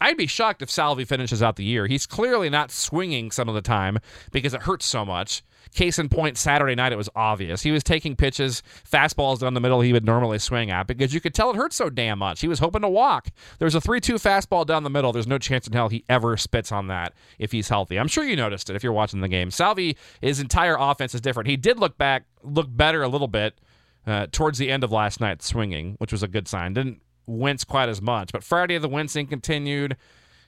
I'd 0.00 0.16
be 0.16 0.26
shocked 0.26 0.62
if 0.62 0.70
Salvy 0.70 1.04
finishes 1.04 1.42
out 1.42 1.56
the 1.56 1.64
year. 1.64 1.86
He's 1.86 2.06
clearly 2.06 2.50
not 2.50 2.70
swinging 2.70 3.30
some 3.30 3.48
of 3.48 3.54
the 3.54 3.62
time 3.62 3.98
because 4.32 4.54
it 4.54 4.62
hurts 4.62 4.86
so 4.86 5.04
much. 5.04 5.42
Case 5.74 5.98
in 5.98 6.08
point, 6.08 6.38
Saturday 6.38 6.74
night, 6.74 6.92
it 6.92 6.96
was 6.96 7.10
obvious. 7.14 7.62
He 7.62 7.70
was 7.70 7.84
taking 7.84 8.16
pitches, 8.16 8.62
fastballs 8.90 9.40
down 9.40 9.54
the 9.54 9.60
middle 9.60 9.80
he 9.80 9.92
would 9.92 10.04
normally 10.04 10.38
swing 10.38 10.70
at 10.70 10.86
because 10.86 11.12
you 11.12 11.20
could 11.20 11.34
tell 11.34 11.50
it 11.50 11.56
hurt 11.56 11.72
so 11.72 11.90
damn 11.90 12.18
much. 12.18 12.40
He 12.40 12.48
was 12.48 12.58
hoping 12.58 12.82
to 12.82 12.88
walk. 12.88 13.28
There's 13.58 13.74
a 13.74 13.80
3 13.80 14.00
2 14.00 14.14
fastball 14.14 14.64
down 14.64 14.82
the 14.82 14.90
middle. 14.90 15.12
There's 15.12 15.26
no 15.26 15.38
chance 15.38 15.66
in 15.66 15.72
hell 15.72 15.88
he 15.88 16.04
ever 16.08 16.36
spits 16.36 16.72
on 16.72 16.86
that 16.86 17.12
if 17.38 17.52
he's 17.52 17.68
healthy. 17.68 17.98
I'm 17.98 18.08
sure 18.08 18.24
you 18.24 18.36
noticed 18.36 18.70
it 18.70 18.76
if 18.76 18.82
you're 18.82 18.92
watching 18.92 19.20
the 19.20 19.28
game. 19.28 19.50
Salvy, 19.50 19.96
his 20.22 20.40
entire 20.40 20.76
offense 20.78 21.14
is 21.14 21.20
different. 21.20 21.48
He 21.48 21.56
did 21.56 21.78
look 21.78 21.98
back, 21.98 22.24
look 22.42 22.68
better 22.70 23.02
a 23.02 23.08
little 23.08 23.28
bit 23.28 23.60
uh, 24.06 24.26
towards 24.32 24.58
the 24.58 24.70
end 24.70 24.84
of 24.84 24.92
last 24.92 25.20
night 25.20 25.42
swinging, 25.42 25.96
which 25.98 26.12
was 26.12 26.22
a 26.22 26.28
good 26.28 26.48
sign. 26.48 26.72
Didn't 26.72 27.02
wince 27.28 27.64
quite 27.64 27.88
as 27.88 28.02
much. 28.02 28.32
But 28.32 28.42
Friday, 28.42 28.74
of 28.74 28.82
the 28.82 28.88
wincing 28.88 29.26
continued. 29.26 29.96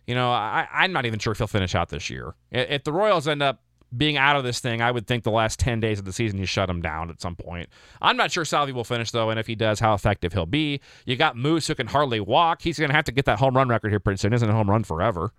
You 0.07 0.15
know, 0.15 0.31
I, 0.31 0.67
I'm 0.73 0.93
not 0.93 1.07
even 1.07 1.21
sure 1.21 1.33
if 1.33 1.39
he'll 1.39 1.47
finish 1.47 1.75
out 1.75 1.91
this 1.91 2.11
year. 2.11 2.35
If 2.51 2.83
the 2.83 2.93
Royals 2.93 3.29
end 3.29 3.43
up 3.43 3.63
being 3.97 4.17
out 4.17 4.37
of 4.37 4.45
this 4.45 4.59
thing, 4.59 4.81
I 4.81 4.91
would 4.91 5.07
think 5.07 5.25
the 5.25 5.31
last 5.31 5.61
10 5.61 5.79
days 5.79 5.99
of 5.99 6.05
the 6.05 6.13
season, 6.13 6.39
you 6.39 6.47
shut 6.47 6.71
him 6.71 6.81
down 6.81 7.11
at 7.11 7.21
some 7.21 7.37
point. 7.37 7.69
I'm 8.01 8.17
not 8.17 8.33
sure 8.33 8.45
Salvy 8.45 8.73
will 8.73 8.85
finish, 8.85 9.11
though, 9.11 9.31
and 9.31 9.39
if 9.39 9.47
he 9.47 9.55
does, 9.55 9.79
how 9.79 9.95
effective 9.95 10.33
he'll 10.33 10.47
be. 10.47 10.81
You 11.05 11.17
got 11.17 11.37
Moose, 11.37 11.67
who 11.67 11.75
can 11.75 11.89
hardly 11.89 12.19
walk. 12.19 12.63
He's 12.63 12.79
going 12.79 12.91
to 12.91 12.97
have 12.97 13.05
to 13.05 13.13
get 13.13 13.27
that 13.27 13.39
home 13.39 13.57
run 13.57 13.69
record 13.69 13.91
here 13.91 14.01
pretty 14.01 14.19
soon. 14.19 14.33
Isn't 14.33 14.49
a 14.49 14.53
home 14.53 14.71
run 14.71 14.85
forever. 14.85 15.33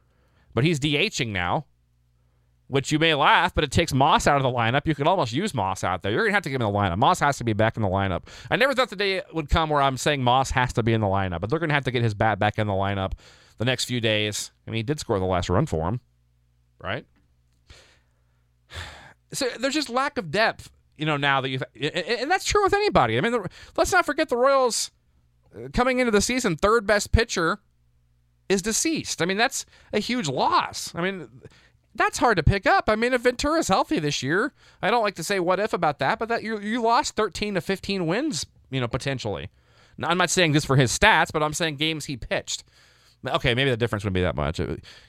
But 0.54 0.64
he's 0.64 0.80
DHing 0.80 1.30
now 1.30 1.66
which 2.72 2.90
you 2.90 3.00
may 3.00 3.14
laugh, 3.14 3.54
but 3.54 3.66
it 3.66 3.72
takes 3.72 3.94
Moss 3.94 4.28
out 4.28 4.38
of 4.38 4.44
the 4.44 4.50
lineup. 4.50 4.88
You 4.88 4.96
could 4.96 5.06
almost 5.06 5.34
use 5.34 5.54
Moss 5.54 5.84
out 5.84 6.04
there. 6.04 6.12
You're 6.14 6.22
going 6.22 6.32
to 6.32 6.36
have 6.36 6.44
to 6.44 6.50
get 6.50 6.56
him 6.56 6.68
in 6.68 6.72
the 6.72 6.80
lineup. 6.80 6.98
Moss 6.98 7.20
has 7.20 7.38
to 7.40 7.44
be 7.44 7.52
back 7.52 7.76
in 7.76 7.84
the 7.84 7.90
lineup. 7.90 8.30
I 8.50 8.56
never 8.56 8.74
thought 8.74 8.90
the 8.90 8.96
day 8.96 9.22
would 9.34 9.50
come 9.50 9.70
where 9.70 9.82
I'm 9.82 9.98
saying 9.98 10.24
Moss 10.24 10.52
has 10.52 10.72
to 10.74 10.84
be 10.84 10.94
in 10.94 11.02
the 11.02 11.08
lineup, 11.08 11.42
but 11.42 11.50
they're 11.50 11.60
going 11.60 11.68
to 11.68 11.76
have 11.76 11.84
to 11.84 11.92
get 11.92 12.02
his 12.02 12.14
bat 12.14 12.40
back 12.40 12.58
in 12.58 12.68
the 12.68 12.74
lineup 12.74 13.12
the 13.58 13.66
next 13.66 13.86
few 13.86 14.00
days. 14.00 14.52
I 14.66 14.72
mean, 14.72 14.78
he 14.78 14.84
did 14.84 15.02
score 15.02 15.20
the 15.20 15.26
last 15.26 15.50
run 15.50 15.66
for 15.66 15.90
him, 15.90 16.00
right? 16.80 17.06
So 19.34 19.48
there's 19.62 19.74
just 19.74 19.90
lack 19.90 20.18
of 20.18 20.30
depth, 20.30 20.70
you 20.98 21.06
know, 21.06 21.16
now 21.16 21.40
that 21.40 21.48
you've, 21.48 21.64
and 21.74 22.30
that's 22.30 22.44
true 22.44 22.62
with 22.64 22.74
anybody. 22.74 23.18
I 23.18 23.22
mean, 23.22 23.42
let's 23.78 23.94
not 23.94 24.06
forget 24.06 24.28
the 24.28 24.36
Royals 24.36 24.92
uh, 25.56 25.70
coming 25.72 26.00
into 26.00 26.12
the 26.12 26.20
season, 26.20 26.58
third 26.58 26.86
best 26.86 27.14
pitcher 27.14 27.60
is 28.50 28.62
deceased. 28.62 29.22
I 29.22 29.26
mean, 29.26 29.38
that's 29.38 29.66
a 29.94 30.00
huge 30.00 30.28
loss. 30.28 30.94
I 30.94 31.02
mean, 31.02 31.30
that's 31.96 32.18
hard 32.18 32.38
to 32.38 32.44
pick 32.44 32.66
up. 32.66 32.86
I 32.88 32.96
mean, 32.96 33.14
if 33.14 33.22
Ventura's 33.22 33.68
healthy 33.68 34.00
this 34.00 34.24
year, 34.24 34.54
I 34.82 34.92
don't 34.92 35.04
like 35.04 35.16
to 35.16 35.24
say 35.24 35.40
what 35.40 35.60
if 35.60 35.74
about 35.74 36.00
that, 36.00 36.20
but 36.20 36.30
that 36.30 36.44
you 36.44 36.60
you 36.60 36.82
lost 36.82 37.16
13 37.16 37.56
to 37.56 37.62
15 37.62 38.08
wins, 38.08 38.46
you 38.70 38.80
know, 38.80 38.88
potentially. 38.88 39.50
Now, 39.98 40.10
I'm 40.10 40.18
not 40.18 40.30
saying 40.30 40.54
this 40.54 40.66
for 40.66 40.78
his 40.78 40.98
stats, 40.98 41.32
but 41.32 41.44
I'm 41.44 41.54
saying 41.54 41.76
games 41.76 42.06
he 42.06 42.18
pitched. 42.18 42.64
Okay, 43.28 43.54
maybe 43.54 43.70
the 43.70 43.78
difference 43.78 44.04
wouldn't 44.04 44.16
be 44.16 44.22
that 44.22 44.36
much. 44.36 44.60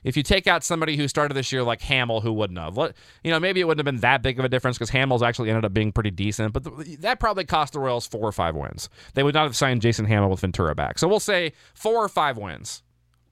If 0.05 0.19
you 0.19 0.23
take 0.23 0.47
out 0.47 0.63
somebody 0.63 0.97
who 0.97 1.09
started 1.09 1.33
this 1.33 1.51
year 1.51 1.63
like 1.63 1.81
Hammel, 1.81 2.21
who 2.21 2.33
wouldn't 2.33 2.59
have, 2.59 2.77
you 3.25 3.31
know, 3.31 3.41
maybe 3.41 3.61
it 3.61 3.65
wouldn't 3.65 3.79
have 3.87 3.91
been 3.91 4.03
that 4.03 4.21
big 4.23 4.39
of 4.39 4.45
a 4.45 4.51
difference 4.51 4.77
because 4.77 4.91
Hammel's 4.91 5.23
actually 5.23 5.49
ended 5.49 5.65
up 5.65 5.73
being 5.73 5.93
pretty 5.93 6.11
decent, 6.11 6.53
but 6.53 6.65
the, 6.65 6.97
that 7.01 7.21
probably 7.21 7.45
cost 7.45 7.73
the 7.73 7.81
Royals 7.81 8.07
four 8.07 8.29
or 8.29 8.33
five 8.33 8.55
wins. 8.55 8.91
They 9.15 9.23
would 9.23 9.35
not 9.35 9.45
have 9.45 9.57
signed 9.57 9.81
Jason 9.81 10.05
Hammel 10.05 10.29
with 10.29 10.41
Ventura 10.41 10.75
back. 10.75 10.99
So 10.99 11.09
we'll 11.09 11.21
say 11.21 11.55
four 11.73 12.05
or 12.05 12.09
five 12.09 12.37
wins 12.37 12.83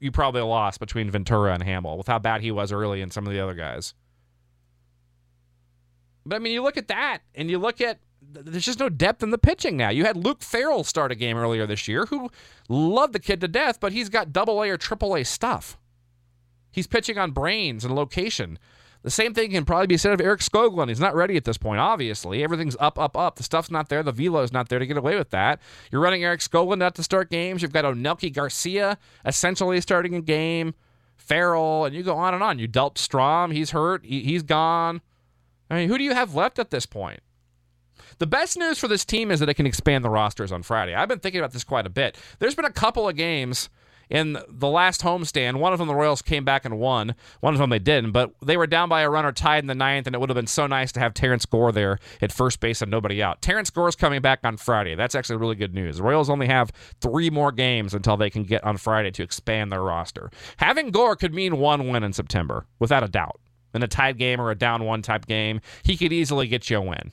you 0.00 0.10
probably 0.10 0.40
lost 0.40 0.80
between 0.80 1.10
Ventura 1.10 1.54
and 1.54 1.62
Hammel 1.62 1.96
with 1.96 2.06
how 2.06 2.18
bad 2.18 2.40
he 2.40 2.50
was 2.50 2.72
early 2.72 3.02
and 3.02 3.12
some 3.12 3.26
of 3.26 3.32
the 3.32 3.40
other 3.40 3.54
guys. 3.54 3.94
But 6.26 6.36
I 6.36 6.38
mean, 6.38 6.52
you 6.52 6.62
look 6.62 6.76
at 6.76 6.88
that 6.88 7.20
and 7.34 7.50
you 7.50 7.58
look 7.58 7.80
at 7.80 7.98
there's 8.32 8.64
just 8.64 8.78
no 8.78 8.88
depth 8.88 9.22
in 9.22 9.30
the 9.30 9.38
pitching 9.38 9.76
now. 9.76 9.90
You 9.90 10.04
had 10.04 10.16
Luke 10.16 10.42
Farrell 10.42 10.84
start 10.84 11.10
a 11.10 11.14
game 11.14 11.36
earlier 11.36 11.66
this 11.66 11.88
year 11.88 12.06
who 12.06 12.30
loved 12.68 13.12
the 13.12 13.18
kid 13.18 13.40
to 13.40 13.48
death, 13.48 13.80
but 13.80 13.92
he's 13.92 14.08
got 14.08 14.32
double 14.32 14.62
A 14.62 14.70
or 14.70 14.76
triple 14.76 15.16
A 15.16 15.24
stuff. 15.24 15.78
He's 16.70 16.86
pitching 16.86 17.18
on 17.18 17.32
brains 17.32 17.84
and 17.84 17.94
location. 17.94 18.58
The 19.02 19.10
same 19.10 19.32
thing 19.32 19.50
can 19.50 19.64
probably 19.64 19.86
be 19.86 19.96
said 19.96 20.12
of 20.12 20.20
Eric 20.20 20.40
Skoglund. 20.40 20.88
He's 20.88 21.00
not 21.00 21.14
ready 21.14 21.36
at 21.36 21.44
this 21.44 21.56
point, 21.56 21.80
obviously. 21.80 22.44
Everything's 22.44 22.76
up, 22.78 22.98
up, 22.98 23.16
up. 23.16 23.36
The 23.36 23.42
stuff's 23.42 23.70
not 23.70 23.88
there. 23.88 24.02
The 24.02 24.12
velo's 24.12 24.52
not 24.52 24.68
there 24.68 24.78
to 24.78 24.86
get 24.86 24.98
away 24.98 25.16
with 25.16 25.30
that. 25.30 25.60
You're 25.90 26.02
running 26.02 26.22
Eric 26.22 26.40
Skoglund 26.40 26.82
out 26.82 26.94
to 26.96 27.02
start 27.02 27.30
games. 27.30 27.62
You've 27.62 27.72
got 27.72 27.86
Onelki 27.86 28.32
Garcia 28.32 28.98
essentially 29.24 29.80
starting 29.80 30.14
a 30.14 30.20
game. 30.20 30.74
Farrell, 31.16 31.84
and 31.84 31.94
you 31.94 32.02
go 32.02 32.16
on 32.16 32.34
and 32.34 32.42
on. 32.42 32.58
You 32.58 32.66
dealt 32.66 32.96
Strahm. 32.96 33.52
He's 33.52 33.70
hurt. 33.70 34.04
He, 34.04 34.34
has 34.34 34.42
gone. 34.42 35.00
I 35.70 35.76
mean, 35.76 35.88
who 35.88 35.96
do 35.96 36.04
you 36.04 36.14
have 36.14 36.34
left 36.34 36.58
at 36.58 36.70
this 36.70 36.86
point? 36.86 37.20
The 38.18 38.26
best 38.26 38.58
news 38.58 38.78
for 38.78 38.88
this 38.88 39.04
team 39.04 39.30
is 39.30 39.40
that 39.40 39.48
it 39.48 39.54
can 39.54 39.66
expand 39.66 40.04
the 40.04 40.10
rosters 40.10 40.52
on 40.52 40.62
Friday. 40.62 40.94
I've 40.94 41.08
been 41.08 41.20
thinking 41.20 41.40
about 41.40 41.52
this 41.52 41.64
quite 41.64 41.86
a 41.86 41.90
bit. 41.90 42.18
There's 42.38 42.54
been 42.54 42.64
a 42.64 42.72
couple 42.72 43.08
of 43.08 43.16
games 43.16 43.70
in 44.10 44.36
the 44.48 44.68
last 44.68 45.02
homestand. 45.02 45.56
One 45.56 45.72
of 45.72 45.78
them 45.78 45.88
the 45.88 45.94
Royals 45.94 46.20
came 46.20 46.44
back 46.44 46.64
and 46.64 46.78
won. 46.78 47.14
One 47.40 47.54
of 47.54 47.60
them 47.60 47.70
they 47.70 47.78
didn't, 47.78 48.10
but 48.10 48.32
they 48.44 48.56
were 48.56 48.66
down 48.66 48.88
by 48.88 49.02
a 49.02 49.10
runner 49.10 49.32
tied 49.32 49.62
in 49.62 49.68
the 49.68 49.74
ninth, 49.74 50.06
and 50.06 50.14
it 50.14 50.18
would 50.18 50.28
have 50.28 50.36
been 50.36 50.46
so 50.48 50.66
nice 50.66 50.92
to 50.92 51.00
have 51.00 51.14
Terrence 51.14 51.46
Gore 51.46 51.72
there 51.72 51.98
at 52.20 52.32
first 52.32 52.60
base 52.60 52.82
and 52.82 52.90
nobody 52.90 53.22
out. 53.22 53.40
Terrence 53.40 53.70
Gore's 53.70 53.96
coming 53.96 54.20
back 54.20 54.40
on 54.42 54.56
Friday. 54.56 54.96
That's 54.96 55.14
actually 55.14 55.36
really 55.36 55.54
good 55.54 55.74
news. 55.74 55.98
The 55.98 56.02
Royals 56.02 56.28
only 56.28 56.48
have 56.48 56.72
three 57.00 57.30
more 57.30 57.52
games 57.52 57.94
until 57.94 58.16
they 58.16 58.30
can 58.30 58.42
get 58.42 58.64
on 58.64 58.76
Friday 58.76 59.12
to 59.12 59.22
expand 59.22 59.70
their 59.70 59.82
roster. 59.82 60.30
Having 60.56 60.90
Gore 60.90 61.16
could 61.16 61.32
mean 61.32 61.58
one 61.58 61.88
win 61.88 62.02
in 62.02 62.12
September, 62.12 62.66
without 62.78 63.04
a 63.04 63.08
doubt. 63.08 63.40
In 63.72 63.84
a 63.84 63.88
tied 63.88 64.18
game 64.18 64.40
or 64.40 64.50
a 64.50 64.56
down 64.56 64.84
one 64.84 65.00
type 65.00 65.26
game, 65.26 65.60
he 65.84 65.96
could 65.96 66.12
easily 66.12 66.48
get 66.48 66.68
you 66.68 66.78
a 66.78 66.80
win. 66.80 67.12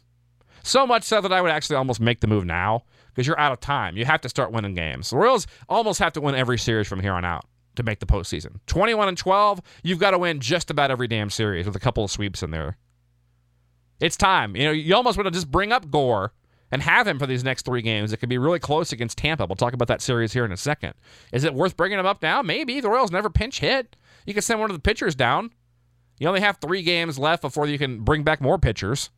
So 0.64 0.88
much 0.88 1.04
so 1.04 1.22
that 1.22 1.32
I 1.32 1.42
would 1.42 1.52
actually 1.52 1.76
almost 1.76 2.02
make 2.02 2.20
the 2.20 2.28
move 2.28 2.46
now 2.46 2.84
because 3.18 3.26
you're 3.26 3.40
out 3.40 3.52
of 3.52 3.60
time. 3.60 3.98
You 3.98 4.06
have 4.06 4.22
to 4.22 4.30
start 4.30 4.52
winning 4.52 4.76
games. 4.76 5.10
The 5.10 5.18
Royals 5.18 5.48
almost 5.68 5.98
have 5.98 6.14
to 6.14 6.22
win 6.22 6.36
every 6.36 6.60
series 6.60 6.88
from 6.88 7.00
here 7.00 7.14
on 7.14 7.26
out 7.26 7.46
to 7.76 7.82
make 7.82 7.98
the 8.00 8.06
postseason. 8.06 8.60
21 8.68 9.08
and 9.08 9.18
12, 9.18 9.60
you've 9.82 9.98
got 9.98 10.12
to 10.12 10.20
win 10.20 10.40
just 10.40 10.70
about 10.70 10.92
every 10.92 11.08
damn 11.08 11.32
series 11.32 11.66
with 11.66 11.76
a 11.76 11.80
couple 11.80 12.04
of 12.04 12.12
sweeps 12.12 12.44
in 12.44 12.52
there. 12.52 12.78
It's 14.00 14.18
time. 14.18 14.56
You 14.56 14.66
know, 14.66 14.72
you 14.72 14.96
almost 14.96 15.18
want 15.18 15.26
to 15.26 15.32
just 15.32 15.50
bring 15.50 15.72
up 15.72 15.90
Gore 15.90 16.32
and 16.70 16.84
have 16.84 17.08
him 17.08 17.18
for 17.18 17.26
these 17.26 17.44
next 17.44 17.66
three 17.66 17.82
games. 17.82 18.14
It 18.14 18.18
could 18.18 18.30
be 18.30 18.38
really 18.38 18.60
close 18.60 18.92
against 18.92 19.18
Tampa. 19.18 19.48
We'll 19.48 19.56
talk 19.56 19.74
about 19.74 19.88
that 19.88 20.04
series 20.04 20.34
here 20.34 20.46
in 20.46 20.52
a 20.52 20.58
second. 20.58 20.94
Is 21.34 21.44
it 21.44 21.56
worth 21.56 21.76
bringing 21.76 21.98
him 21.98 22.06
up 22.06 22.22
now? 22.22 22.44
Maybe. 22.44 22.80
The 22.80 22.90
Royals 22.90 23.10
never 23.10 23.32
pinch 23.32 23.62
hit. 23.62 23.96
You 24.28 24.36
can 24.36 24.44
send 24.44 24.60
one 24.60 24.70
of 24.70 24.76
the 24.76 24.82
pitchers 24.82 25.16
down. 25.16 25.50
You 26.20 26.28
only 26.28 26.42
have 26.42 26.58
three 26.58 26.84
games 26.84 27.18
left 27.18 27.42
before 27.42 27.66
you 27.66 27.80
can 27.80 28.02
bring 28.02 28.22
back 28.22 28.42
more 28.42 28.60
pitchers. 28.60 29.10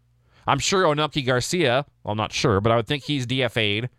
I'm 0.49 0.59
sure 0.59 0.83
Onelki 0.83 1.25
Garcia, 1.25 1.85
well, 2.03 2.15
not 2.15 2.33
sure, 2.33 2.59
but 2.59 2.71
I 2.71 2.75
would 2.75 2.87
think 2.87 3.03
he's 3.03 3.27
DFA'd. 3.27 3.89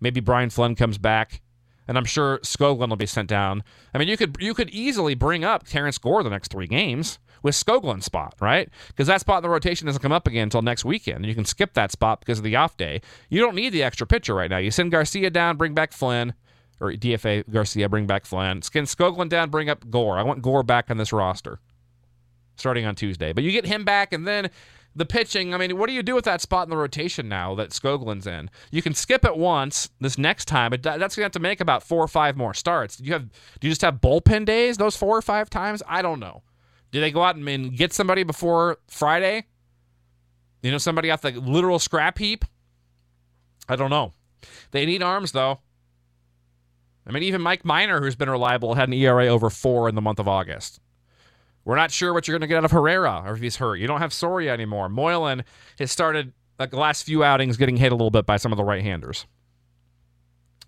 Maybe 0.00 0.20
Brian 0.20 0.50
Flynn 0.50 0.74
comes 0.74 0.98
back. 0.98 1.40
and 1.88 1.96
I'm 1.96 2.04
sure 2.04 2.38
Skoglund 2.40 2.88
will 2.88 2.96
be 2.96 3.06
sent 3.06 3.28
down. 3.28 3.62
I 3.94 3.98
mean, 3.98 4.08
you 4.08 4.16
could 4.16 4.36
you 4.40 4.54
could 4.54 4.70
easily 4.70 5.14
bring 5.14 5.44
up 5.44 5.66
Terrence 5.66 5.98
Gore 5.98 6.22
the 6.22 6.30
next 6.30 6.50
three 6.50 6.66
games 6.66 7.18
with 7.42 7.54
Skoglund's 7.54 8.04
spot, 8.04 8.34
right? 8.40 8.68
Because 8.88 9.06
that 9.06 9.20
spot 9.20 9.38
in 9.38 9.42
the 9.44 9.48
rotation 9.48 9.86
doesn't 9.86 10.02
come 10.02 10.12
up 10.12 10.26
again 10.26 10.44
until 10.44 10.62
next 10.62 10.84
weekend. 10.84 11.24
You 11.24 11.34
can 11.34 11.44
skip 11.44 11.74
that 11.74 11.92
spot 11.92 12.20
because 12.20 12.38
of 12.38 12.44
the 12.44 12.56
off 12.56 12.76
day. 12.76 13.00
You 13.30 13.40
don't 13.40 13.54
need 13.54 13.70
the 13.70 13.82
extra 13.84 14.06
pitcher 14.06 14.34
right 14.34 14.50
now. 14.50 14.58
You 14.58 14.70
send 14.70 14.90
Garcia 14.90 15.30
down, 15.30 15.56
bring 15.56 15.74
back 15.74 15.92
Flynn, 15.92 16.34
or 16.80 16.92
DFA 16.92 17.48
Garcia, 17.50 17.88
bring 17.88 18.06
back 18.06 18.26
Flynn. 18.26 18.62
Skin 18.62 18.84
Skoglund 18.84 19.28
down, 19.28 19.48
bring 19.48 19.70
up 19.70 19.88
Gore. 19.88 20.18
I 20.18 20.22
want 20.22 20.42
Gore 20.42 20.62
back 20.64 20.90
on 20.90 20.96
this 20.96 21.12
roster 21.12 21.60
starting 22.56 22.86
on 22.86 22.94
Tuesday. 22.94 23.32
But 23.32 23.44
you 23.44 23.52
get 23.52 23.66
him 23.66 23.84
back, 23.84 24.12
and 24.12 24.26
then 24.26 24.50
the 24.96 25.04
pitching. 25.04 25.54
I 25.54 25.58
mean, 25.58 25.76
what 25.78 25.88
do 25.88 25.92
you 25.92 26.02
do 26.02 26.14
with 26.14 26.24
that 26.24 26.40
spot 26.40 26.66
in 26.66 26.70
the 26.70 26.76
rotation 26.76 27.28
now 27.28 27.54
that 27.54 27.70
Skoglund's 27.70 28.26
in? 28.26 28.50
You 28.70 28.82
can 28.82 28.94
skip 28.94 29.24
it 29.24 29.36
once 29.36 29.90
this 30.00 30.16
next 30.16 30.46
time, 30.46 30.70
but 30.70 30.82
that's 30.82 30.98
going 30.98 31.08
to 31.08 31.22
have 31.22 31.32
to 31.32 31.38
make 31.38 31.60
about 31.60 31.82
four 31.82 32.02
or 32.02 32.08
five 32.08 32.36
more 32.36 32.54
starts. 32.54 32.96
Do 32.96 33.04
you 33.04 33.12
have? 33.12 33.28
Do 33.60 33.66
you 33.66 33.70
just 33.70 33.82
have 33.82 33.96
bullpen 34.00 34.46
days 34.46 34.78
those 34.78 34.96
four 34.96 35.16
or 35.16 35.22
five 35.22 35.50
times? 35.50 35.82
I 35.86 36.02
don't 36.02 36.18
know. 36.18 36.42
Do 36.90 37.00
they 37.00 37.10
go 37.10 37.22
out 37.22 37.36
and 37.36 37.76
get 37.76 37.92
somebody 37.92 38.22
before 38.22 38.78
Friday? 38.88 39.44
You 40.62 40.70
know, 40.70 40.78
somebody 40.78 41.10
off 41.10 41.20
the 41.20 41.32
literal 41.32 41.78
scrap 41.78 42.18
heap? 42.18 42.44
I 43.68 43.76
don't 43.76 43.90
know. 43.90 44.14
They 44.70 44.86
need 44.86 45.02
arms, 45.02 45.32
though. 45.32 45.60
I 47.06 47.12
mean, 47.12 47.22
even 47.22 47.42
Mike 47.42 47.64
Minor, 47.64 48.00
who's 48.00 48.16
been 48.16 48.30
reliable, 48.30 48.74
had 48.74 48.88
an 48.88 48.94
ERA 48.94 49.26
over 49.26 49.50
four 49.50 49.88
in 49.88 49.94
the 49.94 50.00
month 50.00 50.18
of 50.18 50.26
August. 50.26 50.80
We're 51.66 51.76
not 51.76 51.90
sure 51.90 52.14
what 52.14 52.26
you're 52.26 52.38
going 52.38 52.42
to 52.42 52.46
get 52.46 52.58
out 52.58 52.64
of 52.64 52.70
Herrera 52.70 53.24
or 53.26 53.34
if 53.34 53.40
he's 53.40 53.56
hurt. 53.56 53.74
You 53.74 53.88
don't 53.88 54.00
have 54.00 54.12
Soria 54.12 54.52
anymore. 54.52 54.88
Moylan 54.88 55.44
has 55.80 55.90
started 55.90 56.32
like 56.60 56.70
the 56.70 56.78
last 56.78 57.02
few 57.02 57.24
outings 57.24 57.56
getting 57.56 57.76
hit 57.76 57.90
a 57.90 57.94
little 57.96 58.12
bit 58.12 58.24
by 58.24 58.36
some 58.36 58.52
of 58.52 58.56
the 58.56 58.62
right-handers. 58.62 59.26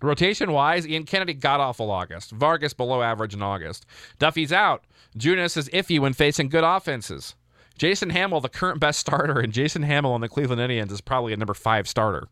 Rotation 0.01 0.51
wise, 0.51 0.85
Ian 0.85 1.05
Kennedy 1.05 1.33
got 1.33 1.61
awful 1.61 1.89
August. 1.89 2.31
Vargas 2.31 2.73
below 2.73 3.01
average 3.01 3.33
in 3.33 3.41
August. 3.41 3.85
Duffy's 4.19 4.51
out. 4.51 4.83
Junis 5.17 5.55
is 5.55 5.69
iffy 5.69 6.01
when 6.01 6.11
facing 6.11 6.49
good 6.49 6.65
offenses. 6.65 7.33
Jason 7.77 8.09
Hammel, 8.09 8.41
the 8.41 8.49
current 8.49 8.81
best 8.81 8.99
starter, 8.99 9.39
and 9.39 9.53
Jason 9.53 9.83
Hammel 9.83 10.11
on 10.11 10.19
the 10.19 10.27
Cleveland 10.27 10.59
Indians 10.61 10.91
is 10.91 10.99
probably 10.99 11.31
a 11.31 11.37
number 11.37 11.53
five 11.53 11.87
starter. 11.87 12.27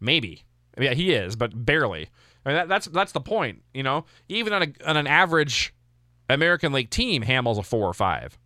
Maybe. 0.00 0.44
Yeah, 0.78 0.92
he 0.92 1.12
is, 1.12 1.34
but 1.34 1.64
barely. 1.64 2.10
I 2.44 2.48
mean, 2.48 2.56
that, 2.56 2.68
that's 2.68 2.86
that's 2.86 3.12
the 3.12 3.20
point. 3.20 3.62
You 3.72 3.82
know, 3.82 4.04
even 4.28 4.52
on, 4.52 4.62
a, 4.62 4.72
on 4.86 4.98
an 4.98 5.06
average 5.06 5.74
American 6.32 6.72
League 6.72 6.90
team, 6.90 7.22
Hammel's 7.22 7.58
a 7.58 7.62
four 7.62 7.86
or 7.86 7.94
five. 7.94 8.38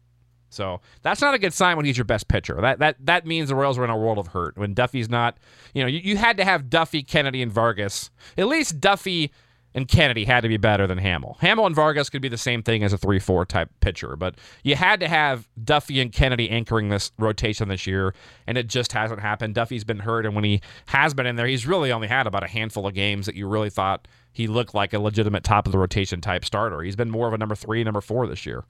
So 0.50 0.80
that's 1.02 1.20
not 1.20 1.34
a 1.34 1.38
good 1.38 1.52
sign 1.52 1.76
when 1.76 1.84
he's 1.84 1.98
your 1.98 2.04
best 2.04 2.28
pitcher. 2.28 2.58
That 2.60 2.78
that 2.78 2.96
that 3.04 3.26
means 3.26 3.48
the 3.48 3.56
Royals 3.56 3.76
are 3.76 3.84
in 3.84 3.90
a 3.90 3.98
world 3.98 4.18
of 4.18 4.28
hurt 4.28 4.56
when 4.56 4.72
Duffy's 4.72 5.08
not. 5.08 5.36
You 5.74 5.82
know, 5.82 5.88
you, 5.88 5.98
you 5.98 6.16
had 6.16 6.36
to 6.36 6.44
have 6.44 6.70
Duffy, 6.70 7.02
Kennedy, 7.02 7.42
and 7.42 7.52
Vargas. 7.52 8.10
At 8.38 8.46
least 8.46 8.80
Duffy 8.80 9.32
and 9.74 9.88
Kennedy 9.88 10.24
had 10.24 10.42
to 10.42 10.48
be 10.48 10.56
better 10.56 10.86
than 10.86 10.98
Hammel. 10.98 11.36
Hammel 11.40 11.66
and 11.66 11.74
Vargas 11.74 12.08
could 12.08 12.22
be 12.22 12.28
the 12.28 12.38
same 12.38 12.62
thing 12.62 12.82
as 12.82 12.92
a 12.92 12.98
3 12.98 13.18
4 13.18 13.44
type 13.44 13.70
pitcher, 13.80 14.16
but 14.16 14.36
you 14.62 14.76
had 14.76 15.00
to 15.00 15.08
have 15.08 15.48
Duffy 15.62 16.00
and 16.00 16.12
Kennedy 16.12 16.48
anchoring 16.50 16.88
this 16.88 17.10
rotation 17.18 17.68
this 17.68 17.86
year, 17.86 18.14
and 18.46 18.56
it 18.56 18.68
just 18.68 18.92
hasn't 18.92 19.20
happened. 19.20 19.54
Duffy's 19.54 19.84
been 19.84 20.00
hurt, 20.00 20.26
and 20.26 20.34
when 20.34 20.44
he 20.44 20.60
has 20.86 21.14
been 21.14 21.26
in 21.26 21.36
there, 21.36 21.46
he's 21.46 21.66
really 21.66 21.90
only 21.90 22.08
had 22.08 22.26
about 22.26 22.44
a 22.44 22.48
handful 22.48 22.86
of 22.86 22.94
games 22.94 23.26
that 23.26 23.34
you 23.34 23.48
really 23.48 23.70
thought 23.70 24.06
he 24.32 24.46
looked 24.46 24.74
like 24.74 24.92
a 24.92 24.98
legitimate 24.98 25.44
top 25.44 25.66
of 25.66 25.72
the 25.72 25.78
rotation 25.78 26.20
type 26.20 26.44
starter. 26.44 26.82
He's 26.82 26.96
been 26.96 27.10
more 27.10 27.28
of 27.28 27.34
a 27.34 27.38
number 27.38 27.54
three, 27.54 27.82
number 27.84 28.00
four 28.00 28.26
this 28.26 28.46
year. 28.46 28.64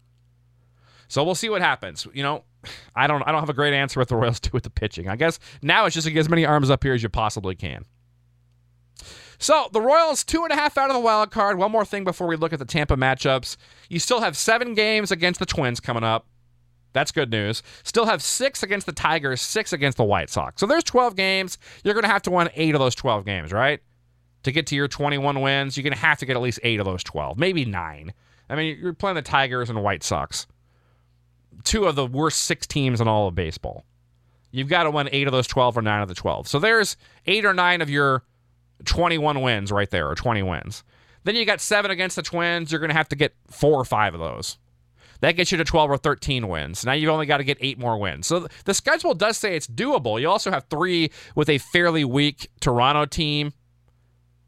So 1.09 1.23
we'll 1.23 1.35
see 1.35 1.51
what 1.51 1.61
happens. 1.61 2.07
You 2.13 2.23
know, 2.23 2.45
I 2.97 3.07
don't 3.07 3.23
I 3.27 3.33
don't 3.33 3.41
have 3.41 3.51
a 3.51 3.55
great 3.55 3.75
answer 3.75 4.01
what 4.01 4.09
the 4.09 4.17
Royals 4.17 4.41
do 4.41 4.51
with 4.53 4.63
the 4.63 4.71
pitching. 4.71 5.09
I 5.09 5.17
guess 5.17 5.39
now 5.63 5.85
it's 5.85 5.95
just 5.95 6.07
to 6.07 6.13
get 6.13 6.21
as 6.21 6.29
many 6.29 6.47
arms 6.47 6.71
up 6.71 6.83
here 6.83 6.95
as 6.95 7.03
you 7.03 7.09
possibly 7.09 7.55
can. 7.55 7.85
So 9.39 9.69
the 9.73 9.81
Royals 9.81 10.25
two 10.25 10.45
and 10.45 10.53
a 10.53 10.57
half 10.57 10.79
out 10.79 10.91
of 10.91 10.95
the 10.95 11.01
wild 11.01 11.31
card. 11.31 11.59
One 11.59 11.73
more 11.73 11.85
thing 11.85 12.05
before 12.05 12.27
we 12.27 12.37
look 12.37 12.53
at 12.53 12.59
the 12.59 12.65
Tampa 12.65 12.97
matchups. 12.97 13.57
You 13.89 13.99
still 13.99 14.21
have 14.21 14.37
seven 14.37 14.75
games 14.75 15.11
against 15.11 15.41
the 15.41 15.47
Twins 15.47 15.81
coming 15.81 16.05
up. 16.05 16.27
That's 16.95 17.11
good 17.11 17.31
news. 17.31 17.63
Still 17.83 18.07
have 18.07 18.23
six 18.23 18.63
against 18.63 18.87
the 18.87 18.93
Tigers, 18.93 19.43
six 19.43 19.73
against 19.73 19.99
the 19.99 20.05
White 20.05 20.31
Sox. 20.31 20.61
So 20.61 20.67
there's 20.67 20.85
12 20.85 21.17
games. 21.17 21.59
You're 21.83 21.95
going 21.95 22.05
to 22.05 22.11
have 22.11 22.23
to 22.23 22.31
win 22.31 22.49
eight 22.55 22.75
of 22.75 22.81
those 22.81 22.95
12 22.95 23.25
games, 23.25 23.53
right? 23.53 23.81
To 24.45 24.53
get 24.53 24.69
to 24.69 24.77
your 24.77 24.87
21 24.89 25.41
wins, 25.41 25.77
you're 25.77 25.83
going 25.83 25.93
to 25.93 25.99
have 25.99 26.19
to 26.19 26.27
get 26.27 26.37
at 26.37 26.43
least 26.43 26.61
eight 26.63 26.79
of 26.79 26.87
those 26.87 27.03
12, 27.03 27.37
maybe 27.37 27.65
nine. 27.65 28.15
I 28.49 28.55
mean, 28.55 28.79
you're 28.81 28.93
playing 28.95 29.17
the 29.17 29.23
Tigers 29.23 29.71
and 29.71 29.83
White 29.83 30.05
Sox, 30.05 30.47
two 31.65 31.87
of 31.87 31.97
the 31.97 32.07
worst 32.07 32.43
six 32.43 32.67
teams 32.67 33.01
in 33.01 33.09
all 33.09 33.27
of 33.27 33.35
baseball. 33.35 33.85
You've 34.53 34.69
got 34.69 34.85
to 34.85 34.91
win 34.91 35.09
eight 35.11 35.27
of 35.27 35.33
those 35.33 35.49
12 35.49 35.79
or 35.79 35.83
nine 35.83 36.01
of 36.01 36.09
the 36.09 36.15
12. 36.15 36.47
So 36.47 36.61
there's 36.61 36.97
eight 37.27 37.45
or 37.45 37.55
nine 37.55 37.83
of 37.83 37.91
your 37.91 38.23
21 38.85 39.41
wins 39.41 39.73
right 39.73 39.91
there, 39.91 40.09
or 40.09 40.15
20 40.15 40.43
wins. 40.43 40.85
Then 41.25 41.37
you 41.37 41.45
got 41.45 41.61
seven 41.61 41.91
against 41.91 42.17
the 42.17 42.23
Twins. 42.23 42.71
You're 42.71 42.81
going 42.81 42.91
to 42.91 42.97
have 42.97 43.09
to 43.09 43.17
get 43.17 43.35
four 43.51 43.81
or 43.81 43.85
five 43.85 44.15
of 44.15 44.21
those. 44.21 44.59
That 45.21 45.37
gets 45.37 45.51
you 45.53 45.59
to 45.59 45.65
12 45.65 45.91
or 45.91 45.97
13 45.97 46.49
wins. 46.49 46.85
Now 46.85 46.93
you've 46.93 47.11
only 47.11 47.25
got 47.25 47.39
to 47.39 47.45
get 47.45 47.57
eight 47.61 47.79
more 47.79 47.97
wins. 47.97 48.27
So 48.27 48.47
the 48.67 48.75
schedule 48.75 49.15
does 49.15 49.39
say 49.39 49.57
it's 49.57 49.67
doable. 49.67 50.21
You 50.21 50.29
also 50.29 50.51
have 50.51 50.67
three 50.69 51.11
with 51.35 51.49
a 51.49 51.59
fairly 51.59 52.05
weak 52.05 52.51
Toronto 52.61 53.07
team 53.07 53.53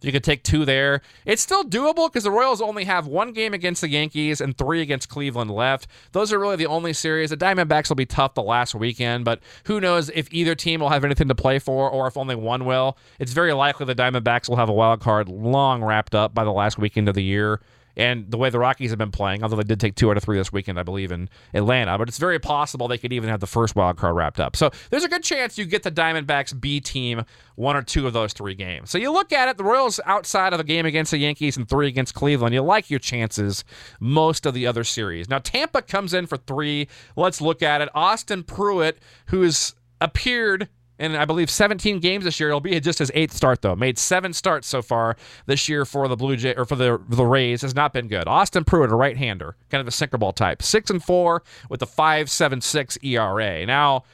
you 0.07 0.13
could 0.13 0.25
take 0.25 0.45
two 0.45 0.65
there. 0.65 1.03
It's 1.25 1.43
still 1.43 1.65
doable 1.65 2.09
because 2.09 2.23
the 2.23 2.31
Royals 2.31 2.61
only 2.61 2.85
have 2.85 3.09
one 3.09 3.33
game 3.33 3.53
against 3.53 3.81
the 3.81 3.89
Yankees 3.89 4.41
and 4.41 4.57
three 4.57 4.81
against 4.81 5.09
Cleveland 5.09 5.51
left. 5.51 5.89
Those 6.13 6.33
are 6.33 6.39
really 6.39 6.55
the 6.55 6.67
only 6.67 6.93
series. 6.93 7.31
The 7.31 7.37
Diamondbacks 7.37 7.89
will 7.89 7.97
be 7.97 8.07
tough 8.07 8.35
the 8.35 8.43
last 8.43 8.75
weekend, 8.75 9.25
but 9.25 9.41
who 9.65 9.81
knows 9.81 10.09
if 10.11 10.33
either 10.33 10.55
team 10.55 10.81
will 10.81 10.91
have 10.91 11.05
anything 11.05 11.27
to 11.27 11.35
play 11.35 11.59
for 11.59 11.91
or 11.91 12.07
if 12.07 12.17
only 12.17 12.37
one 12.37 12.65
will. 12.65 12.97
It's 13.19 13.33
very 13.33 13.53
likely 13.53 13.85
the 13.85 13.97
Diamondbacks 13.97 14.49
will 14.49 14.57
have 14.57 14.69
a 14.69 14.73
wild 14.73 15.01
card 15.01 15.29
long 15.29 15.83
wrapped 15.83 16.15
up 16.15 16.33
by 16.33 16.45
the 16.45 16.53
last 16.53 16.79
weekend 16.79 17.09
of 17.09 17.17
the 17.17 17.25
year 17.25 17.61
and 17.97 18.31
the 18.31 18.37
way 18.37 18.51
the 18.51 18.59
Rockies 18.59 18.91
have 18.91 18.99
been 18.99 19.11
playing, 19.11 19.43
although 19.43 19.57
they 19.57 19.63
did 19.63 19.81
take 19.81 19.95
two 19.95 20.11
out 20.11 20.17
of 20.17 20.23
three 20.23 20.37
this 20.37 20.53
weekend, 20.53 20.79
I 20.79 20.83
believe, 20.83 21.11
in 21.11 21.29
Atlanta, 21.55 21.97
but 21.97 22.09
it's 22.09 22.19
very 22.19 22.39
possible 22.39 22.89
they 22.89 22.99
could 22.99 23.13
even 23.13 23.31
have 23.31 23.41
the 23.41 23.47
first 23.47 23.75
wild 23.75 23.97
card 23.97 24.17
wrapped 24.17 24.41
up. 24.41 24.57
So 24.57 24.71
there's 24.91 25.05
a 25.05 25.09
good 25.09 25.23
chance 25.23 25.57
you 25.57 25.65
get 25.65 25.83
the 25.83 25.91
Diamondbacks 25.91 26.59
B 26.61 26.81
team 26.81 27.25
one 27.55 27.77
or 27.77 27.83
two 27.83 28.07
of 28.07 28.13
those 28.13 28.33
three 28.33 28.55
games. 28.55 28.91
So 28.91 28.99
you 28.99 29.11
look 29.11 29.33
at 29.33 29.49
it, 29.49 29.57
the 29.57 29.65
Royals 29.65 29.99
outside 30.05 30.53
of 30.53 30.59
the 30.59 30.65
game 30.65 30.85
against 30.85 31.11
the 31.11 31.19
Yankees 31.19 31.57
and 31.57 31.69
three 31.69 31.89
against 31.89 32.15
Cleveland, 32.15 32.55
you 32.55 32.63
like 32.63 32.91
your 32.91 33.01
chances 33.01 33.65
most 33.99 34.45
of 34.45 34.55
the 34.55 34.67
other 34.67 34.85
series. 34.85 35.29
Now 35.29 35.39
Tampa 35.39 35.83
comes 35.83 36.13
in 36.13 36.27
for 36.27 36.37
three. 36.37 36.89
Let's 37.17 37.41
look 37.41 37.63
at 37.63 37.81
it. 37.81 37.89
Austin 37.95 38.43
Pruitt, 38.43 38.99
who's 39.27 39.75
appeared 40.01 40.69
in 40.99 41.15
I 41.15 41.25
believe 41.25 41.51
17 41.51 42.01
games 42.01 42.25
this 42.25 42.41
year. 42.41 42.49
It'll 42.49 42.61
be 42.61 42.79
just 42.81 42.99
his 42.99 43.11
eighth 43.15 43.33
start 43.33 43.63
though. 43.63 43.77
Made 43.77 43.99
seven 43.99 44.33
starts 44.33 44.67
so 44.67 44.83
far 44.83 45.17
this 45.47 45.69
year 45.69 45.85
for 45.85 46.09
the 46.09 46.17
Blue 46.17 46.37
Jay 46.37 46.55
or 46.55 46.65
for 46.65 46.77
the 46.77 47.01
the 47.09 47.25
Rays 47.25 47.63
has 47.63 47.75
not 47.75 47.93
been 47.93 48.09
good. 48.09 48.27
Austin 48.27 48.65
Pruitt, 48.65 48.91
a 48.91 48.95
right-hander, 48.95 49.57
kind 49.71 49.81
of 49.81 49.89
a 49.89 49.93
sinker 49.93 50.19
ball 50.19 50.33
type, 50.33 50.63
six 50.63 50.91
and 50.91 51.03
four 51.03 51.43
with 51.69 51.83
a 51.83 51.87
five 51.87 52.31
seven 52.31 52.61
six 52.61 52.99
ERA. 53.03 53.67
Now 53.67 54.05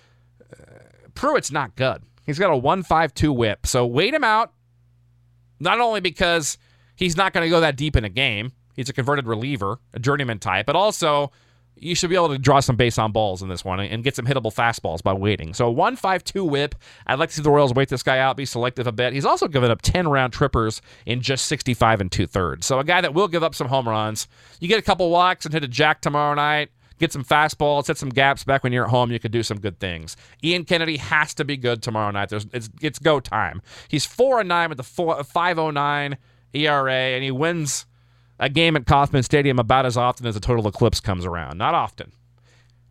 uh, 0.52 0.64
Pruitt's 1.14 1.50
not 1.50 1.76
good. 1.76 2.02
He's 2.24 2.38
got 2.38 2.50
a 2.50 2.56
one 2.56 2.82
five 2.82 3.14
two 3.14 3.32
WHIP. 3.32 3.66
So 3.66 3.86
wait 3.86 4.14
him 4.14 4.24
out. 4.24 4.52
Not 5.60 5.80
only 5.80 6.00
because 6.00 6.58
he's 6.96 7.16
not 7.16 7.32
going 7.32 7.44
to 7.44 7.50
go 7.50 7.60
that 7.60 7.76
deep 7.76 7.96
in 7.96 8.04
a 8.04 8.08
game. 8.08 8.52
He's 8.74 8.88
a 8.88 8.92
converted 8.92 9.26
reliever, 9.26 9.78
a 9.92 9.98
journeyman 9.98 10.38
type, 10.38 10.66
but 10.66 10.76
also 10.76 11.30
you 11.82 11.96
should 11.96 12.10
be 12.10 12.16
able 12.16 12.28
to 12.28 12.38
draw 12.38 12.60
some 12.60 12.76
base 12.76 12.96
on 12.96 13.10
balls 13.10 13.42
in 13.42 13.48
this 13.48 13.64
one 13.64 13.80
and 13.80 14.04
get 14.04 14.14
some 14.14 14.24
hittable 14.24 14.54
fastballs 14.54 15.02
by 15.02 15.12
waiting. 15.12 15.52
So 15.52 15.68
152 15.68 16.44
whip. 16.44 16.74
I'd 17.06 17.18
like 17.18 17.30
to 17.30 17.34
see 17.34 17.42
the 17.42 17.50
Royals 17.50 17.74
wait 17.74 17.88
this 17.88 18.02
guy 18.02 18.18
out, 18.18 18.36
be 18.36 18.46
selective 18.46 18.86
a 18.86 18.92
bit. 18.92 19.12
He's 19.12 19.24
also 19.24 19.48
given 19.48 19.70
up 19.70 19.82
10 19.82 20.08
round 20.08 20.32
trippers 20.32 20.80
in 21.06 21.20
just 21.20 21.46
65 21.46 22.00
and 22.00 22.12
two 22.12 22.26
thirds. 22.26 22.66
So 22.66 22.78
a 22.78 22.84
guy 22.84 23.00
that 23.00 23.14
will 23.14 23.28
give 23.28 23.42
up 23.42 23.54
some 23.54 23.66
home 23.66 23.88
runs. 23.88 24.28
You 24.60 24.68
get 24.68 24.78
a 24.78 24.82
couple 24.82 25.10
walks 25.10 25.44
and 25.44 25.52
hit 25.52 25.64
a 25.64 25.68
jack 25.68 26.00
tomorrow 26.00 26.34
night. 26.34 26.70
Get 26.98 27.12
some 27.12 27.24
fastballs, 27.24 27.88
hit 27.88 27.98
some 27.98 28.10
gaps 28.10 28.44
back 28.44 28.62
when 28.62 28.72
you're 28.72 28.84
at 28.84 28.90
home. 28.90 29.10
You 29.10 29.18
could 29.18 29.32
do 29.32 29.42
some 29.42 29.58
good 29.58 29.80
things. 29.80 30.16
Ian 30.44 30.64
Kennedy 30.64 30.98
has 30.98 31.34
to 31.34 31.44
be 31.44 31.56
good 31.56 31.82
tomorrow 31.82 32.12
night. 32.12 32.28
There's 32.28 32.46
it's, 32.52 32.70
it's 32.80 33.00
go 33.00 33.18
time. 33.18 33.60
He's 33.88 34.06
four 34.06 34.38
and 34.38 34.48
nine 34.48 34.68
with 34.68 34.78
the 34.78 34.84
four, 34.84 35.24
509 35.24 36.16
ERA, 36.54 36.92
and 36.92 37.24
he 37.24 37.32
wins 37.32 37.86
a 38.42 38.48
game 38.48 38.76
at 38.76 38.86
Kauffman 38.86 39.22
Stadium 39.22 39.60
about 39.60 39.86
as 39.86 39.96
often 39.96 40.26
as 40.26 40.34
a 40.36 40.40
total 40.40 40.66
eclipse 40.66 40.98
comes 40.98 41.24
around. 41.24 41.58
Not 41.58 41.74
often. 41.74 42.12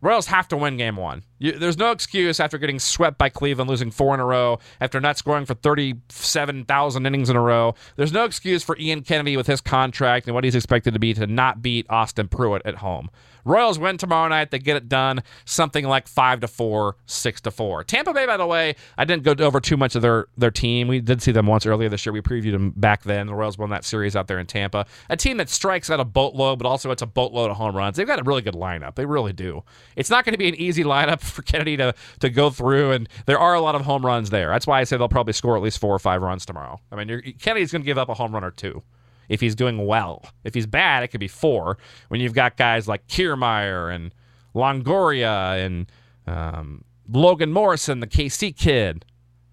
Royals 0.00 0.26
have 0.26 0.48
to 0.48 0.56
win 0.56 0.78
game 0.78 0.96
one. 0.96 1.22
You, 1.38 1.52
there's 1.52 1.76
no 1.76 1.92
excuse 1.92 2.40
after 2.40 2.58
getting 2.58 2.80
swept 2.80 3.18
by 3.18 3.28
Cleveland, 3.28 3.70
losing 3.70 3.92
four 3.92 4.14
in 4.14 4.20
a 4.20 4.24
row, 4.24 4.58
after 4.80 4.98
not 4.98 5.18
scoring 5.18 5.44
for 5.44 5.54
37,000 5.54 7.06
innings 7.06 7.30
in 7.30 7.36
a 7.36 7.40
row. 7.40 7.74
There's 7.94 8.12
no 8.12 8.24
excuse 8.24 8.64
for 8.64 8.76
Ian 8.78 9.02
Kennedy 9.02 9.36
with 9.36 9.46
his 9.46 9.60
contract 9.60 10.26
and 10.26 10.34
what 10.34 10.42
he's 10.42 10.56
expected 10.56 10.94
to 10.94 11.00
be 11.00 11.14
to 11.14 11.26
not 11.26 11.62
beat 11.62 11.86
Austin 11.88 12.28
Pruitt 12.28 12.62
at 12.64 12.76
home. 12.76 13.10
Royals 13.44 13.78
win 13.78 13.98
tomorrow 13.98 14.28
night. 14.28 14.50
They 14.50 14.58
get 14.58 14.76
it 14.76 14.88
done. 14.88 15.22
Something 15.44 15.86
like 15.86 16.08
five 16.08 16.40
to 16.40 16.48
four, 16.48 16.96
six 17.06 17.40
to 17.42 17.50
four. 17.50 17.84
Tampa 17.84 18.12
Bay, 18.12 18.26
by 18.26 18.36
the 18.36 18.46
way, 18.46 18.76
I 18.96 19.04
didn't 19.04 19.22
go 19.24 19.34
over 19.44 19.60
too 19.60 19.76
much 19.76 19.94
of 19.94 20.02
their 20.02 20.26
their 20.36 20.50
team. 20.50 20.88
We 20.88 21.00
did 21.00 21.22
see 21.22 21.32
them 21.32 21.46
once 21.46 21.66
earlier 21.66 21.88
this 21.88 22.06
year. 22.06 22.12
We 22.12 22.20
previewed 22.20 22.52
them 22.52 22.70
back 22.76 23.02
then. 23.02 23.26
The 23.26 23.34
Royals 23.34 23.58
won 23.58 23.70
that 23.70 23.84
series 23.84 24.14
out 24.16 24.28
there 24.28 24.38
in 24.38 24.46
Tampa. 24.46 24.86
A 25.10 25.16
team 25.16 25.36
that 25.38 25.48
strikes 25.48 25.90
at 25.90 26.00
a 26.00 26.04
boatload, 26.04 26.58
but 26.58 26.68
also 26.68 26.90
it's 26.90 27.02
a 27.02 27.06
boatload 27.06 27.50
of 27.50 27.56
home 27.56 27.76
runs. 27.76 27.96
They've 27.96 28.06
got 28.06 28.20
a 28.20 28.24
really 28.24 28.42
good 28.42 28.54
lineup. 28.54 28.94
They 28.94 29.06
really 29.06 29.32
do. 29.32 29.64
It's 29.96 30.10
not 30.10 30.24
going 30.24 30.34
to 30.34 30.38
be 30.38 30.48
an 30.48 30.54
easy 30.54 30.84
lineup 30.84 31.20
for 31.20 31.42
Kennedy 31.42 31.76
to 31.76 31.94
to 32.20 32.30
go 32.30 32.50
through, 32.50 32.92
and 32.92 33.08
there 33.26 33.38
are 33.38 33.54
a 33.54 33.60
lot 33.60 33.74
of 33.74 33.82
home 33.82 34.04
runs 34.04 34.30
there. 34.30 34.48
That's 34.48 34.66
why 34.66 34.80
I 34.80 34.84
say 34.84 34.96
they'll 34.96 35.08
probably 35.08 35.32
score 35.32 35.56
at 35.56 35.62
least 35.62 35.78
four 35.78 35.94
or 35.94 35.98
five 35.98 36.22
runs 36.22 36.46
tomorrow. 36.46 36.80
I 36.90 37.02
mean, 37.02 37.34
Kennedy's 37.40 37.72
going 37.72 37.82
to 37.82 37.86
give 37.86 37.98
up 37.98 38.08
a 38.08 38.14
home 38.14 38.32
run 38.32 38.44
or 38.44 38.50
two. 38.50 38.82
If 39.28 39.40
he's 39.40 39.54
doing 39.54 39.86
well. 39.86 40.24
If 40.44 40.54
he's 40.54 40.66
bad, 40.66 41.02
it 41.02 41.08
could 41.08 41.20
be 41.20 41.28
four. 41.28 41.78
When 42.08 42.20
you've 42.20 42.34
got 42.34 42.56
guys 42.56 42.88
like 42.88 43.06
Kiermaier 43.06 43.94
and 43.94 44.14
Longoria 44.54 45.64
and 45.64 45.90
um, 46.26 46.84
Logan 47.10 47.52
Morrison, 47.52 48.00
the 48.00 48.06
KC 48.06 48.56
kid, 48.56 49.04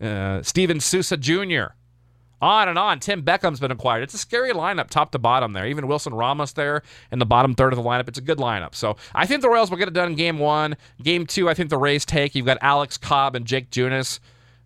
uh, 0.02 0.42
Steven 0.42 0.80
Souza 0.80 1.18
Jr., 1.18 1.74
on 2.42 2.70
and 2.70 2.80
on. 2.80 3.00
Tim 3.00 3.22
Beckham's 3.22 3.60
been 3.60 3.72
acquired. 3.72 4.04
It's 4.04 4.14
a 4.14 4.18
scary 4.18 4.52
lineup, 4.52 4.90
top 4.90 5.12
to 5.12 5.20
bottom 5.20 5.54
there. 5.54 5.68
Even 5.68 5.88
Wilson 5.88 6.14
Ramos 6.14 6.54
there 6.54 6.84
in 7.12 7.20
the 7.20 7.26
bottom 7.26 7.54
third 7.54 7.74
of 7.74 7.78
the 7.78 7.84
lineup. 7.84 8.08
It's 8.08 8.18
a 8.18 8.22
good 8.22 8.38
lineup. 8.38 8.76
So 8.76 8.96
I 9.14 9.26
think 9.26 9.42
the 9.42 9.50
Royals 9.50 9.70
will 9.70 9.78
get 9.78 9.88
it 9.88 9.94
done 9.94 10.12
in 10.12 10.16
game 10.16 10.40
one. 10.40 10.78
Game 11.02 11.26
two, 11.26 11.50
I 11.50 11.54
think 11.54 11.70
the 11.70 11.78
Rays 11.78 12.06
take. 12.06 12.36
You've 12.36 12.46
got 12.46 12.58
Alex 12.62 12.98
Cobb 12.98 13.36
and 13.36 13.46
Jake 13.46 13.70
Junis. 13.72 14.20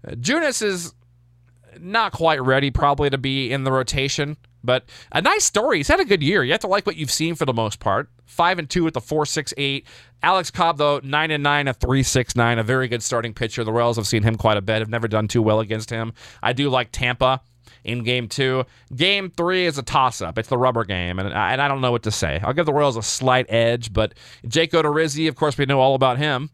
Uh, 0.08 0.12
Junis 0.12 0.62
is 0.62 0.94
not 1.80 2.12
quite 2.12 2.42
ready, 2.42 2.72
probably, 2.72 3.10
to 3.10 3.18
be 3.18 3.52
in 3.52 3.64
the 3.64 3.72
rotation. 3.72 4.38
But 4.64 4.86
a 5.12 5.22
nice 5.22 5.44
story. 5.44 5.78
He's 5.78 5.90
had 5.90 6.00
a 6.00 6.06
good 6.06 6.24
year. 6.24 6.44
You 6.44 6.52
have 6.54 6.62
to 6.62 6.68
like 6.68 6.86
what 6.86 6.96
you've 6.96 7.12
seen 7.12 7.36
for 7.36 7.46
the 7.46 7.54
most 7.54 7.80
part. 7.80 8.10
Five 8.26 8.60
and 8.60 8.70
two 8.70 8.84
with 8.86 8.94
the 8.94 9.02
four 9.02 9.26
six 9.26 9.54
eight. 9.58 9.86
Alex 10.22 10.50
Cobb 10.50 10.78
though 10.78 11.02
nine 11.04 11.32
and 11.32 11.44
nine 11.44 11.68
a 11.68 11.74
three 11.74 12.02
six 12.02 12.36
nine. 12.36 12.58
A 12.58 12.64
very 12.64 12.88
good 12.88 13.04
starting 13.04 13.34
pitcher. 13.34 13.66
The 13.66 13.74
Royals 13.74 13.98
have 13.98 14.08
seen 14.08 14.24
him 14.24 14.38
quite 14.38 14.56
a 14.56 14.62
bit. 14.62 14.80
Have 14.80 14.90
never 14.90 15.10
done 15.10 15.28
too 15.28 15.42
well 15.42 15.60
against 15.60 15.90
him. 15.90 16.14
I 16.42 16.54
do 16.54 16.70
like 16.70 16.90
Tampa 16.92 17.42
in 17.84 18.04
game 18.04 18.30
two. 18.30 18.64
Game 18.96 19.30
three 19.30 19.66
is 19.66 19.78
a 19.78 19.84
toss 19.84 20.22
up. 20.22 20.38
It's 20.38 20.48
the 20.48 20.58
rubber 20.58 20.86
game, 20.86 21.20
and 21.20 21.34
I, 21.34 21.52
and 21.52 21.62
I 21.62 21.68
don't 21.68 21.82
know 21.82 21.92
what 21.92 22.04
to 22.04 22.12
say. 22.12 22.40
I'll 22.44 22.54
give 22.54 22.66
the 22.66 22.74
Royals 22.74 22.96
a 22.96 23.04
slight 23.04 23.48
edge, 23.50 23.92
but 23.92 24.14
Jake 24.48 24.72
Odorizzi, 24.72 25.28
of 25.28 25.36
course, 25.36 25.58
we 25.58 25.66
know 25.66 25.82
all 25.82 25.96
about 25.96 26.18
him. 26.18 26.50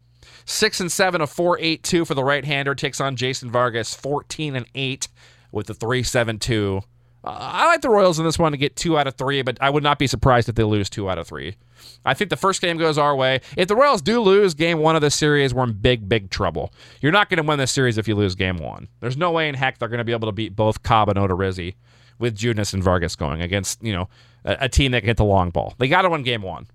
Six 0.50 0.80
and 0.80 0.92
seven, 0.92 1.22
a 1.22 1.28
four 1.28 1.60
eight 1.60 1.84
two 1.84 2.06
for 2.06 2.16
the 2.16 2.24
right 2.24 2.44
hander 2.44 2.74
takes 2.74 3.00
on 3.00 3.16
Jason 3.16 3.52
Vargas, 3.52 3.94
fourteen 3.94 4.56
and 4.56 4.66
eight 4.74 5.08
with 5.52 5.68
the 5.68 5.76
three 5.76 6.02
seven 6.02 6.40
two. 6.40 6.82
Uh, 7.24 7.38
I 7.40 7.68
like 7.68 7.82
the 7.82 7.90
Royals 7.90 8.18
in 8.18 8.26
this 8.26 8.40
one 8.40 8.54
to 8.54 8.58
get 8.58 8.76
two 8.76 8.98
out 8.98 9.06
of 9.06 9.14
three, 9.14 9.44
but 9.44 9.60
I 9.62 9.70
would 9.70 9.84
not 9.84 10.00
be 10.00 10.08
surprised 10.08 10.50
if 10.50 10.56
they 10.56 10.64
lose 10.64 10.90
two 10.90 11.08
out 11.08 11.20
of 11.20 11.28
three. 11.28 11.56
I 12.04 12.16
think 12.16 12.32
the 12.32 12.36
first 12.36 12.62
game 12.62 12.78
goes 12.78 12.98
our 12.98 13.16
way. 13.16 13.42
If 13.58 13.68
the 13.68 13.76
Royals 13.76 14.02
do 14.02 14.22
lose 14.22 14.56
game 14.56 14.80
one 14.80 14.96
of 14.96 15.04
the 15.04 15.12
series, 15.12 15.54
we're 15.54 15.66
in 15.66 15.74
big, 15.74 16.10
big 16.10 16.32
trouble. 16.32 16.74
You're 17.00 17.12
not 17.12 17.30
going 17.30 17.38
to 17.38 17.48
win 17.48 17.60
this 17.60 17.72
series 17.72 18.00
if 18.00 18.08
you 18.08 18.16
lose 18.16 18.34
game 18.34 18.58
one. 18.58 18.88
There's 19.02 19.18
no 19.18 19.30
way 19.30 19.50
in 19.50 19.56
heck 19.56 19.78
they're 19.78 19.88
going 19.88 20.00
to 20.00 20.04
be 20.04 20.14
able 20.14 20.30
to 20.30 20.34
beat 20.34 20.56
both 20.56 20.82
Cobb 20.82 21.10
and 21.10 21.20
Odorizzi 21.20 21.76
with 22.18 22.36
Junis 22.36 22.74
and 22.74 22.84
Vargas 22.84 23.16
going 23.16 23.44
against, 23.44 23.84
you 23.84 23.94
know, 23.94 24.10
a, 24.46 24.58
a 24.62 24.70
team 24.70 24.94
that 24.94 25.02
can 25.02 25.10
hit 25.10 25.18
the 25.18 25.26
long 25.26 25.52
ball. 25.52 25.76
They 25.78 25.88
got 25.90 26.02
to 26.02 26.10
win 26.10 26.24
game 26.24 26.42
one. 26.42 26.66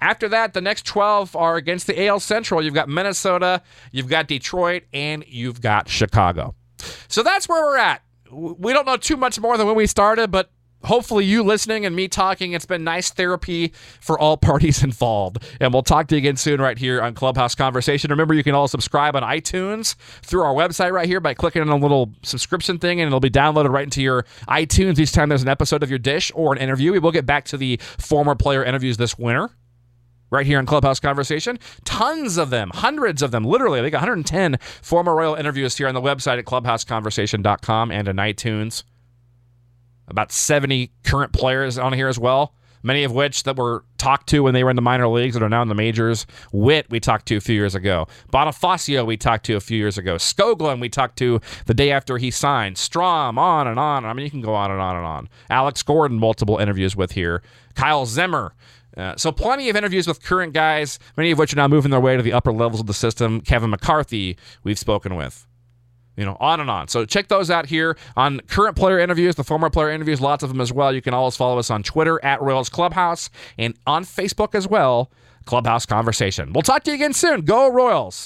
After 0.00 0.28
that, 0.28 0.54
the 0.54 0.60
next 0.60 0.86
12 0.86 1.36
are 1.36 1.56
against 1.56 1.86
the 1.86 2.06
AL 2.06 2.20
Central. 2.20 2.62
You've 2.62 2.74
got 2.74 2.88
Minnesota, 2.88 3.62
you've 3.90 4.08
got 4.08 4.28
Detroit, 4.28 4.84
and 4.92 5.24
you've 5.26 5.60
got 5.60 5.88
Chicago. 5.88 6.54
So 7.08 7.22
that's 7.22 7.48
where 7.48 7.64
we're 7.64 7.78
at. 7.78 8.02
We 8.30 8.72
don't 8.72 8.86
know 8.86 8.96
too 8.96 9.16
much 9.16 9.38
more 9.38 9.56
than 9.56 9.66
when 9.66 9.76
we 9.76 9.86
started, 9.86 10.30
but 10.30 10.50
hopefully 10.84 11.24
you 11.24 11.42
listening 11.42 11.86
and 11.86 11.94
me 11.94 12.08
talking 12.08 12.52
it's 12.52 12.66
been 12.66 12.84
nice 12.84 13.10
therapy 13.10 13.72
for 14.00 14.18
all 14.18 14.36
parties 14.52 14.82
involved 14.82 15.38
and 15.60 15.72
we'll 15.72 15.82
talk 15.82 16.08
to 16.08 16.14
you 16.14 16.18
again 16.18 16.36
soon 16.36 16.60
right 16.60 16.78
here 16.78 17.00
on 17.00 17.14
clubhouse 17.14 17.54
conversation 17.54 18.10
remember 18.10 18.34
you 18.34 18.42
can 18.42 18.54
all 18.54 18.68
subscribe 18.68 19.14
on 19.16 19.22
itunes 19.22 19.94
through 20.22 20.42
our 20.42 20.54
website 20.54 20.92
right 20.92 21.06
here 21.06 21.20
by 21.20 21.34
clicking 21.34 21.62
on 21.62 21.68
a 21.68 21.76
little 21.76 22.12
subscription 22.22 22.78
thing 22.78 23.00
and 23.00 23.06
it'll 23.06 23.20
be 23.20 23.30
downloaded 23.30 23.70
right 23.70 23.84
into 23.84 24.02
your 24.02 24.24
itunes 24.48 24.98
each 24.98 25.12
time 25.12 25.28
there's 25.28 25.42
an 25.42 25.48
episode 25.48 25.82
of 25.82 25.90
your 25.90 25.98
dish 25.98 26.32
or 26.34 26.52
an 26.52 26.58
interview 26.58 26.92
we 26.92 26.98
will 26.98 27.12
get 27.12 27.26
back 27.26 27.44
to 27.44 27.56
the 27.56 27.78
former 27.98 28.34
player 28.34 28.64
interviews 28.64 28.96
this 28.96 29.18
winter 29.18 29.50
right 30.32 30.46
here 30.46 30.58
in 30.58 30.66
Clubhouse 30.66 30.98
Conversation. 30.98 31.58
Tons 31.84 32.38
of 32.38 32.50
them, 32.50 32.70
hundreds 32.74 33.22
of 33.22 33.30
them, 33.30 33.44
literally. 33.44 33.80
They 33.82 33.90
got 33.90 33.98
110 33.98 34.56
former 34.80 35.14
Royal 35.14 35.34
interviews 35.34 35.76
here 35.76 35.86
on 35.86 35.94
the 35.94 36.00
website 36.00 36.38
at 36.38 36.46
clubhouseconversation.com 36.46 37.92
and 37.92 38.08
in 38.08 38.16
iTunes. 38.16 38.82
About 40.08 40.32
70 40.32 40.90
current 41.04 41.32
players 41.32 41.78
on 41.78 41.92
here 41.92 42.08
as 42.08 42.18
well, 42.18 42.54
many 42.82 43.04
of 43.04 43.12
which 43.12 43.44
that 43.44 43.56
were 43.56 43.84
talked 43.98 44.28
to 44.30 44.42
when 44.42 44.54
they 44.54 44.64
were 44.64 44.70
in 44.70 44.76
the 44.76 44.82
minor 44.82 45.06
leagues 45.06 45.34
that 45.34 45.42
are 45.42 45.48
now 45.48 45.62
in 45.62 45.68
the 45.68 45.74
majors. 45.74 46.26
Whit, 46.50 46.86
we 46.90 46.98
talked 46.98 47.26
to 47.26 47.36
a 47.36 47.40
few 47.40 47.54
years 47.54 47.74
ago. 47.74 48.08
Bonifacio, 48.32 49.06
we 49.06 49.16
talked 49.16 49.44
to 49.46 49.54
a 49.54 49.60
few 49.60 49.78
years 49.78 49.96
ago. 49.98 50.16
Skoglund, 50.16 50.80
we 50.80 50.88
talked 50.88 51.18
to 51.18 51.40
the 51.66 51.74
day 51.74 51.92
after 51.92 52.16
he 52.18 52.30
signed. 52.30 52.76
Strahm, 52.76 53.38
on 53.38 53.68
and 53.68 53.78
on. 53.78 54.04
I 54.04 54.12
mean, 54.14 54.24
you 54.24 54.30
can 54.30 54.40
go 54.40 54.54
on 54.54 54.70
and 54.70 54.80
on 54.80 54.96
and 54.96 55.06
on. 55.06 55.28
Alex 55.50 55.82
Gordon, 55.82 56.18
multiple 56.18 56.56
interviews 56.58 56.96
with 56.96 57.12
here. 57.12 57.42
Kyle 57.74 58.06
Zimmer, 58.06 58.54
uh, 58.96 59.16
so 59.16 59.32
plenty 59.32 59.68
of 59.68 59.76
interviews 59.76 60.06
with 60.06 60.22
current 60.22 60.52
guys, 60.52 60.98
many 61.16 61.30
of 61.30 61.38
which 61.38 61.52
are 61.52 61.56
now 61.56 61.68
moving 61.68 61.90
their 61.90 62.00
way 62.00 62.16
to 62.16 62.22
the 62.22 62.32
upper 62.32 62.52
levels 62.52 62.80
of 62.80 62.86
the 62.86 62.94
system. 62.94 63.40
Kevin 63.40 63.70
McCarthy, 63.70 64.36
we've 64.64 64.78
spoken 64.78 65.14
with. 65.16 65.46
You 66.16 66.26
know, 66.26 66.36
on 66.40 66.60
and 66.60 66.70
on. 66.70 66.88
So 66.88 67.06
check 67.06 67.28
those 67.28 67.50
out 67.50 67.66
here 67.66 67.96
on 68.18 68.40
current 68.40 68.76
player 68.76 68.98
interviews, 68.98 69.34
the 69.34 69.44
former 69.44 69.70
player 69.70 69.90
interviews, 69.90 70.20
lots 70.20 70.42
of 70.42 70.50
them 70.50 70.60
as 70.60 70.70
well. 70.70 70.94
You 70.94 71.00
can 71.00 71.14
always 71.14 71.36
follow 71.36 71.58
us 71.58 71.70
on 71.70 71.82
Twitter 71.82 72.22
at 72.22 72.42
Royals 72.42 72.68
Clubhouse 72.68 73.30
and 73.56 73.74
on 73.86 74.04
Facebook 74.04 74.54
as 74.54 74.68
well, 74.68 75.10
Clubhouse 75.46 75.86
Conversation. 75.86 76.52
We'll 76.52 76.62
talk 76.62 76.82
to 76.84 76.90
you 76.90 76.96
again 76.96 77.14
soon. 77.14 77.42
Go 77.42 77.70
Royals. 77.72 78.20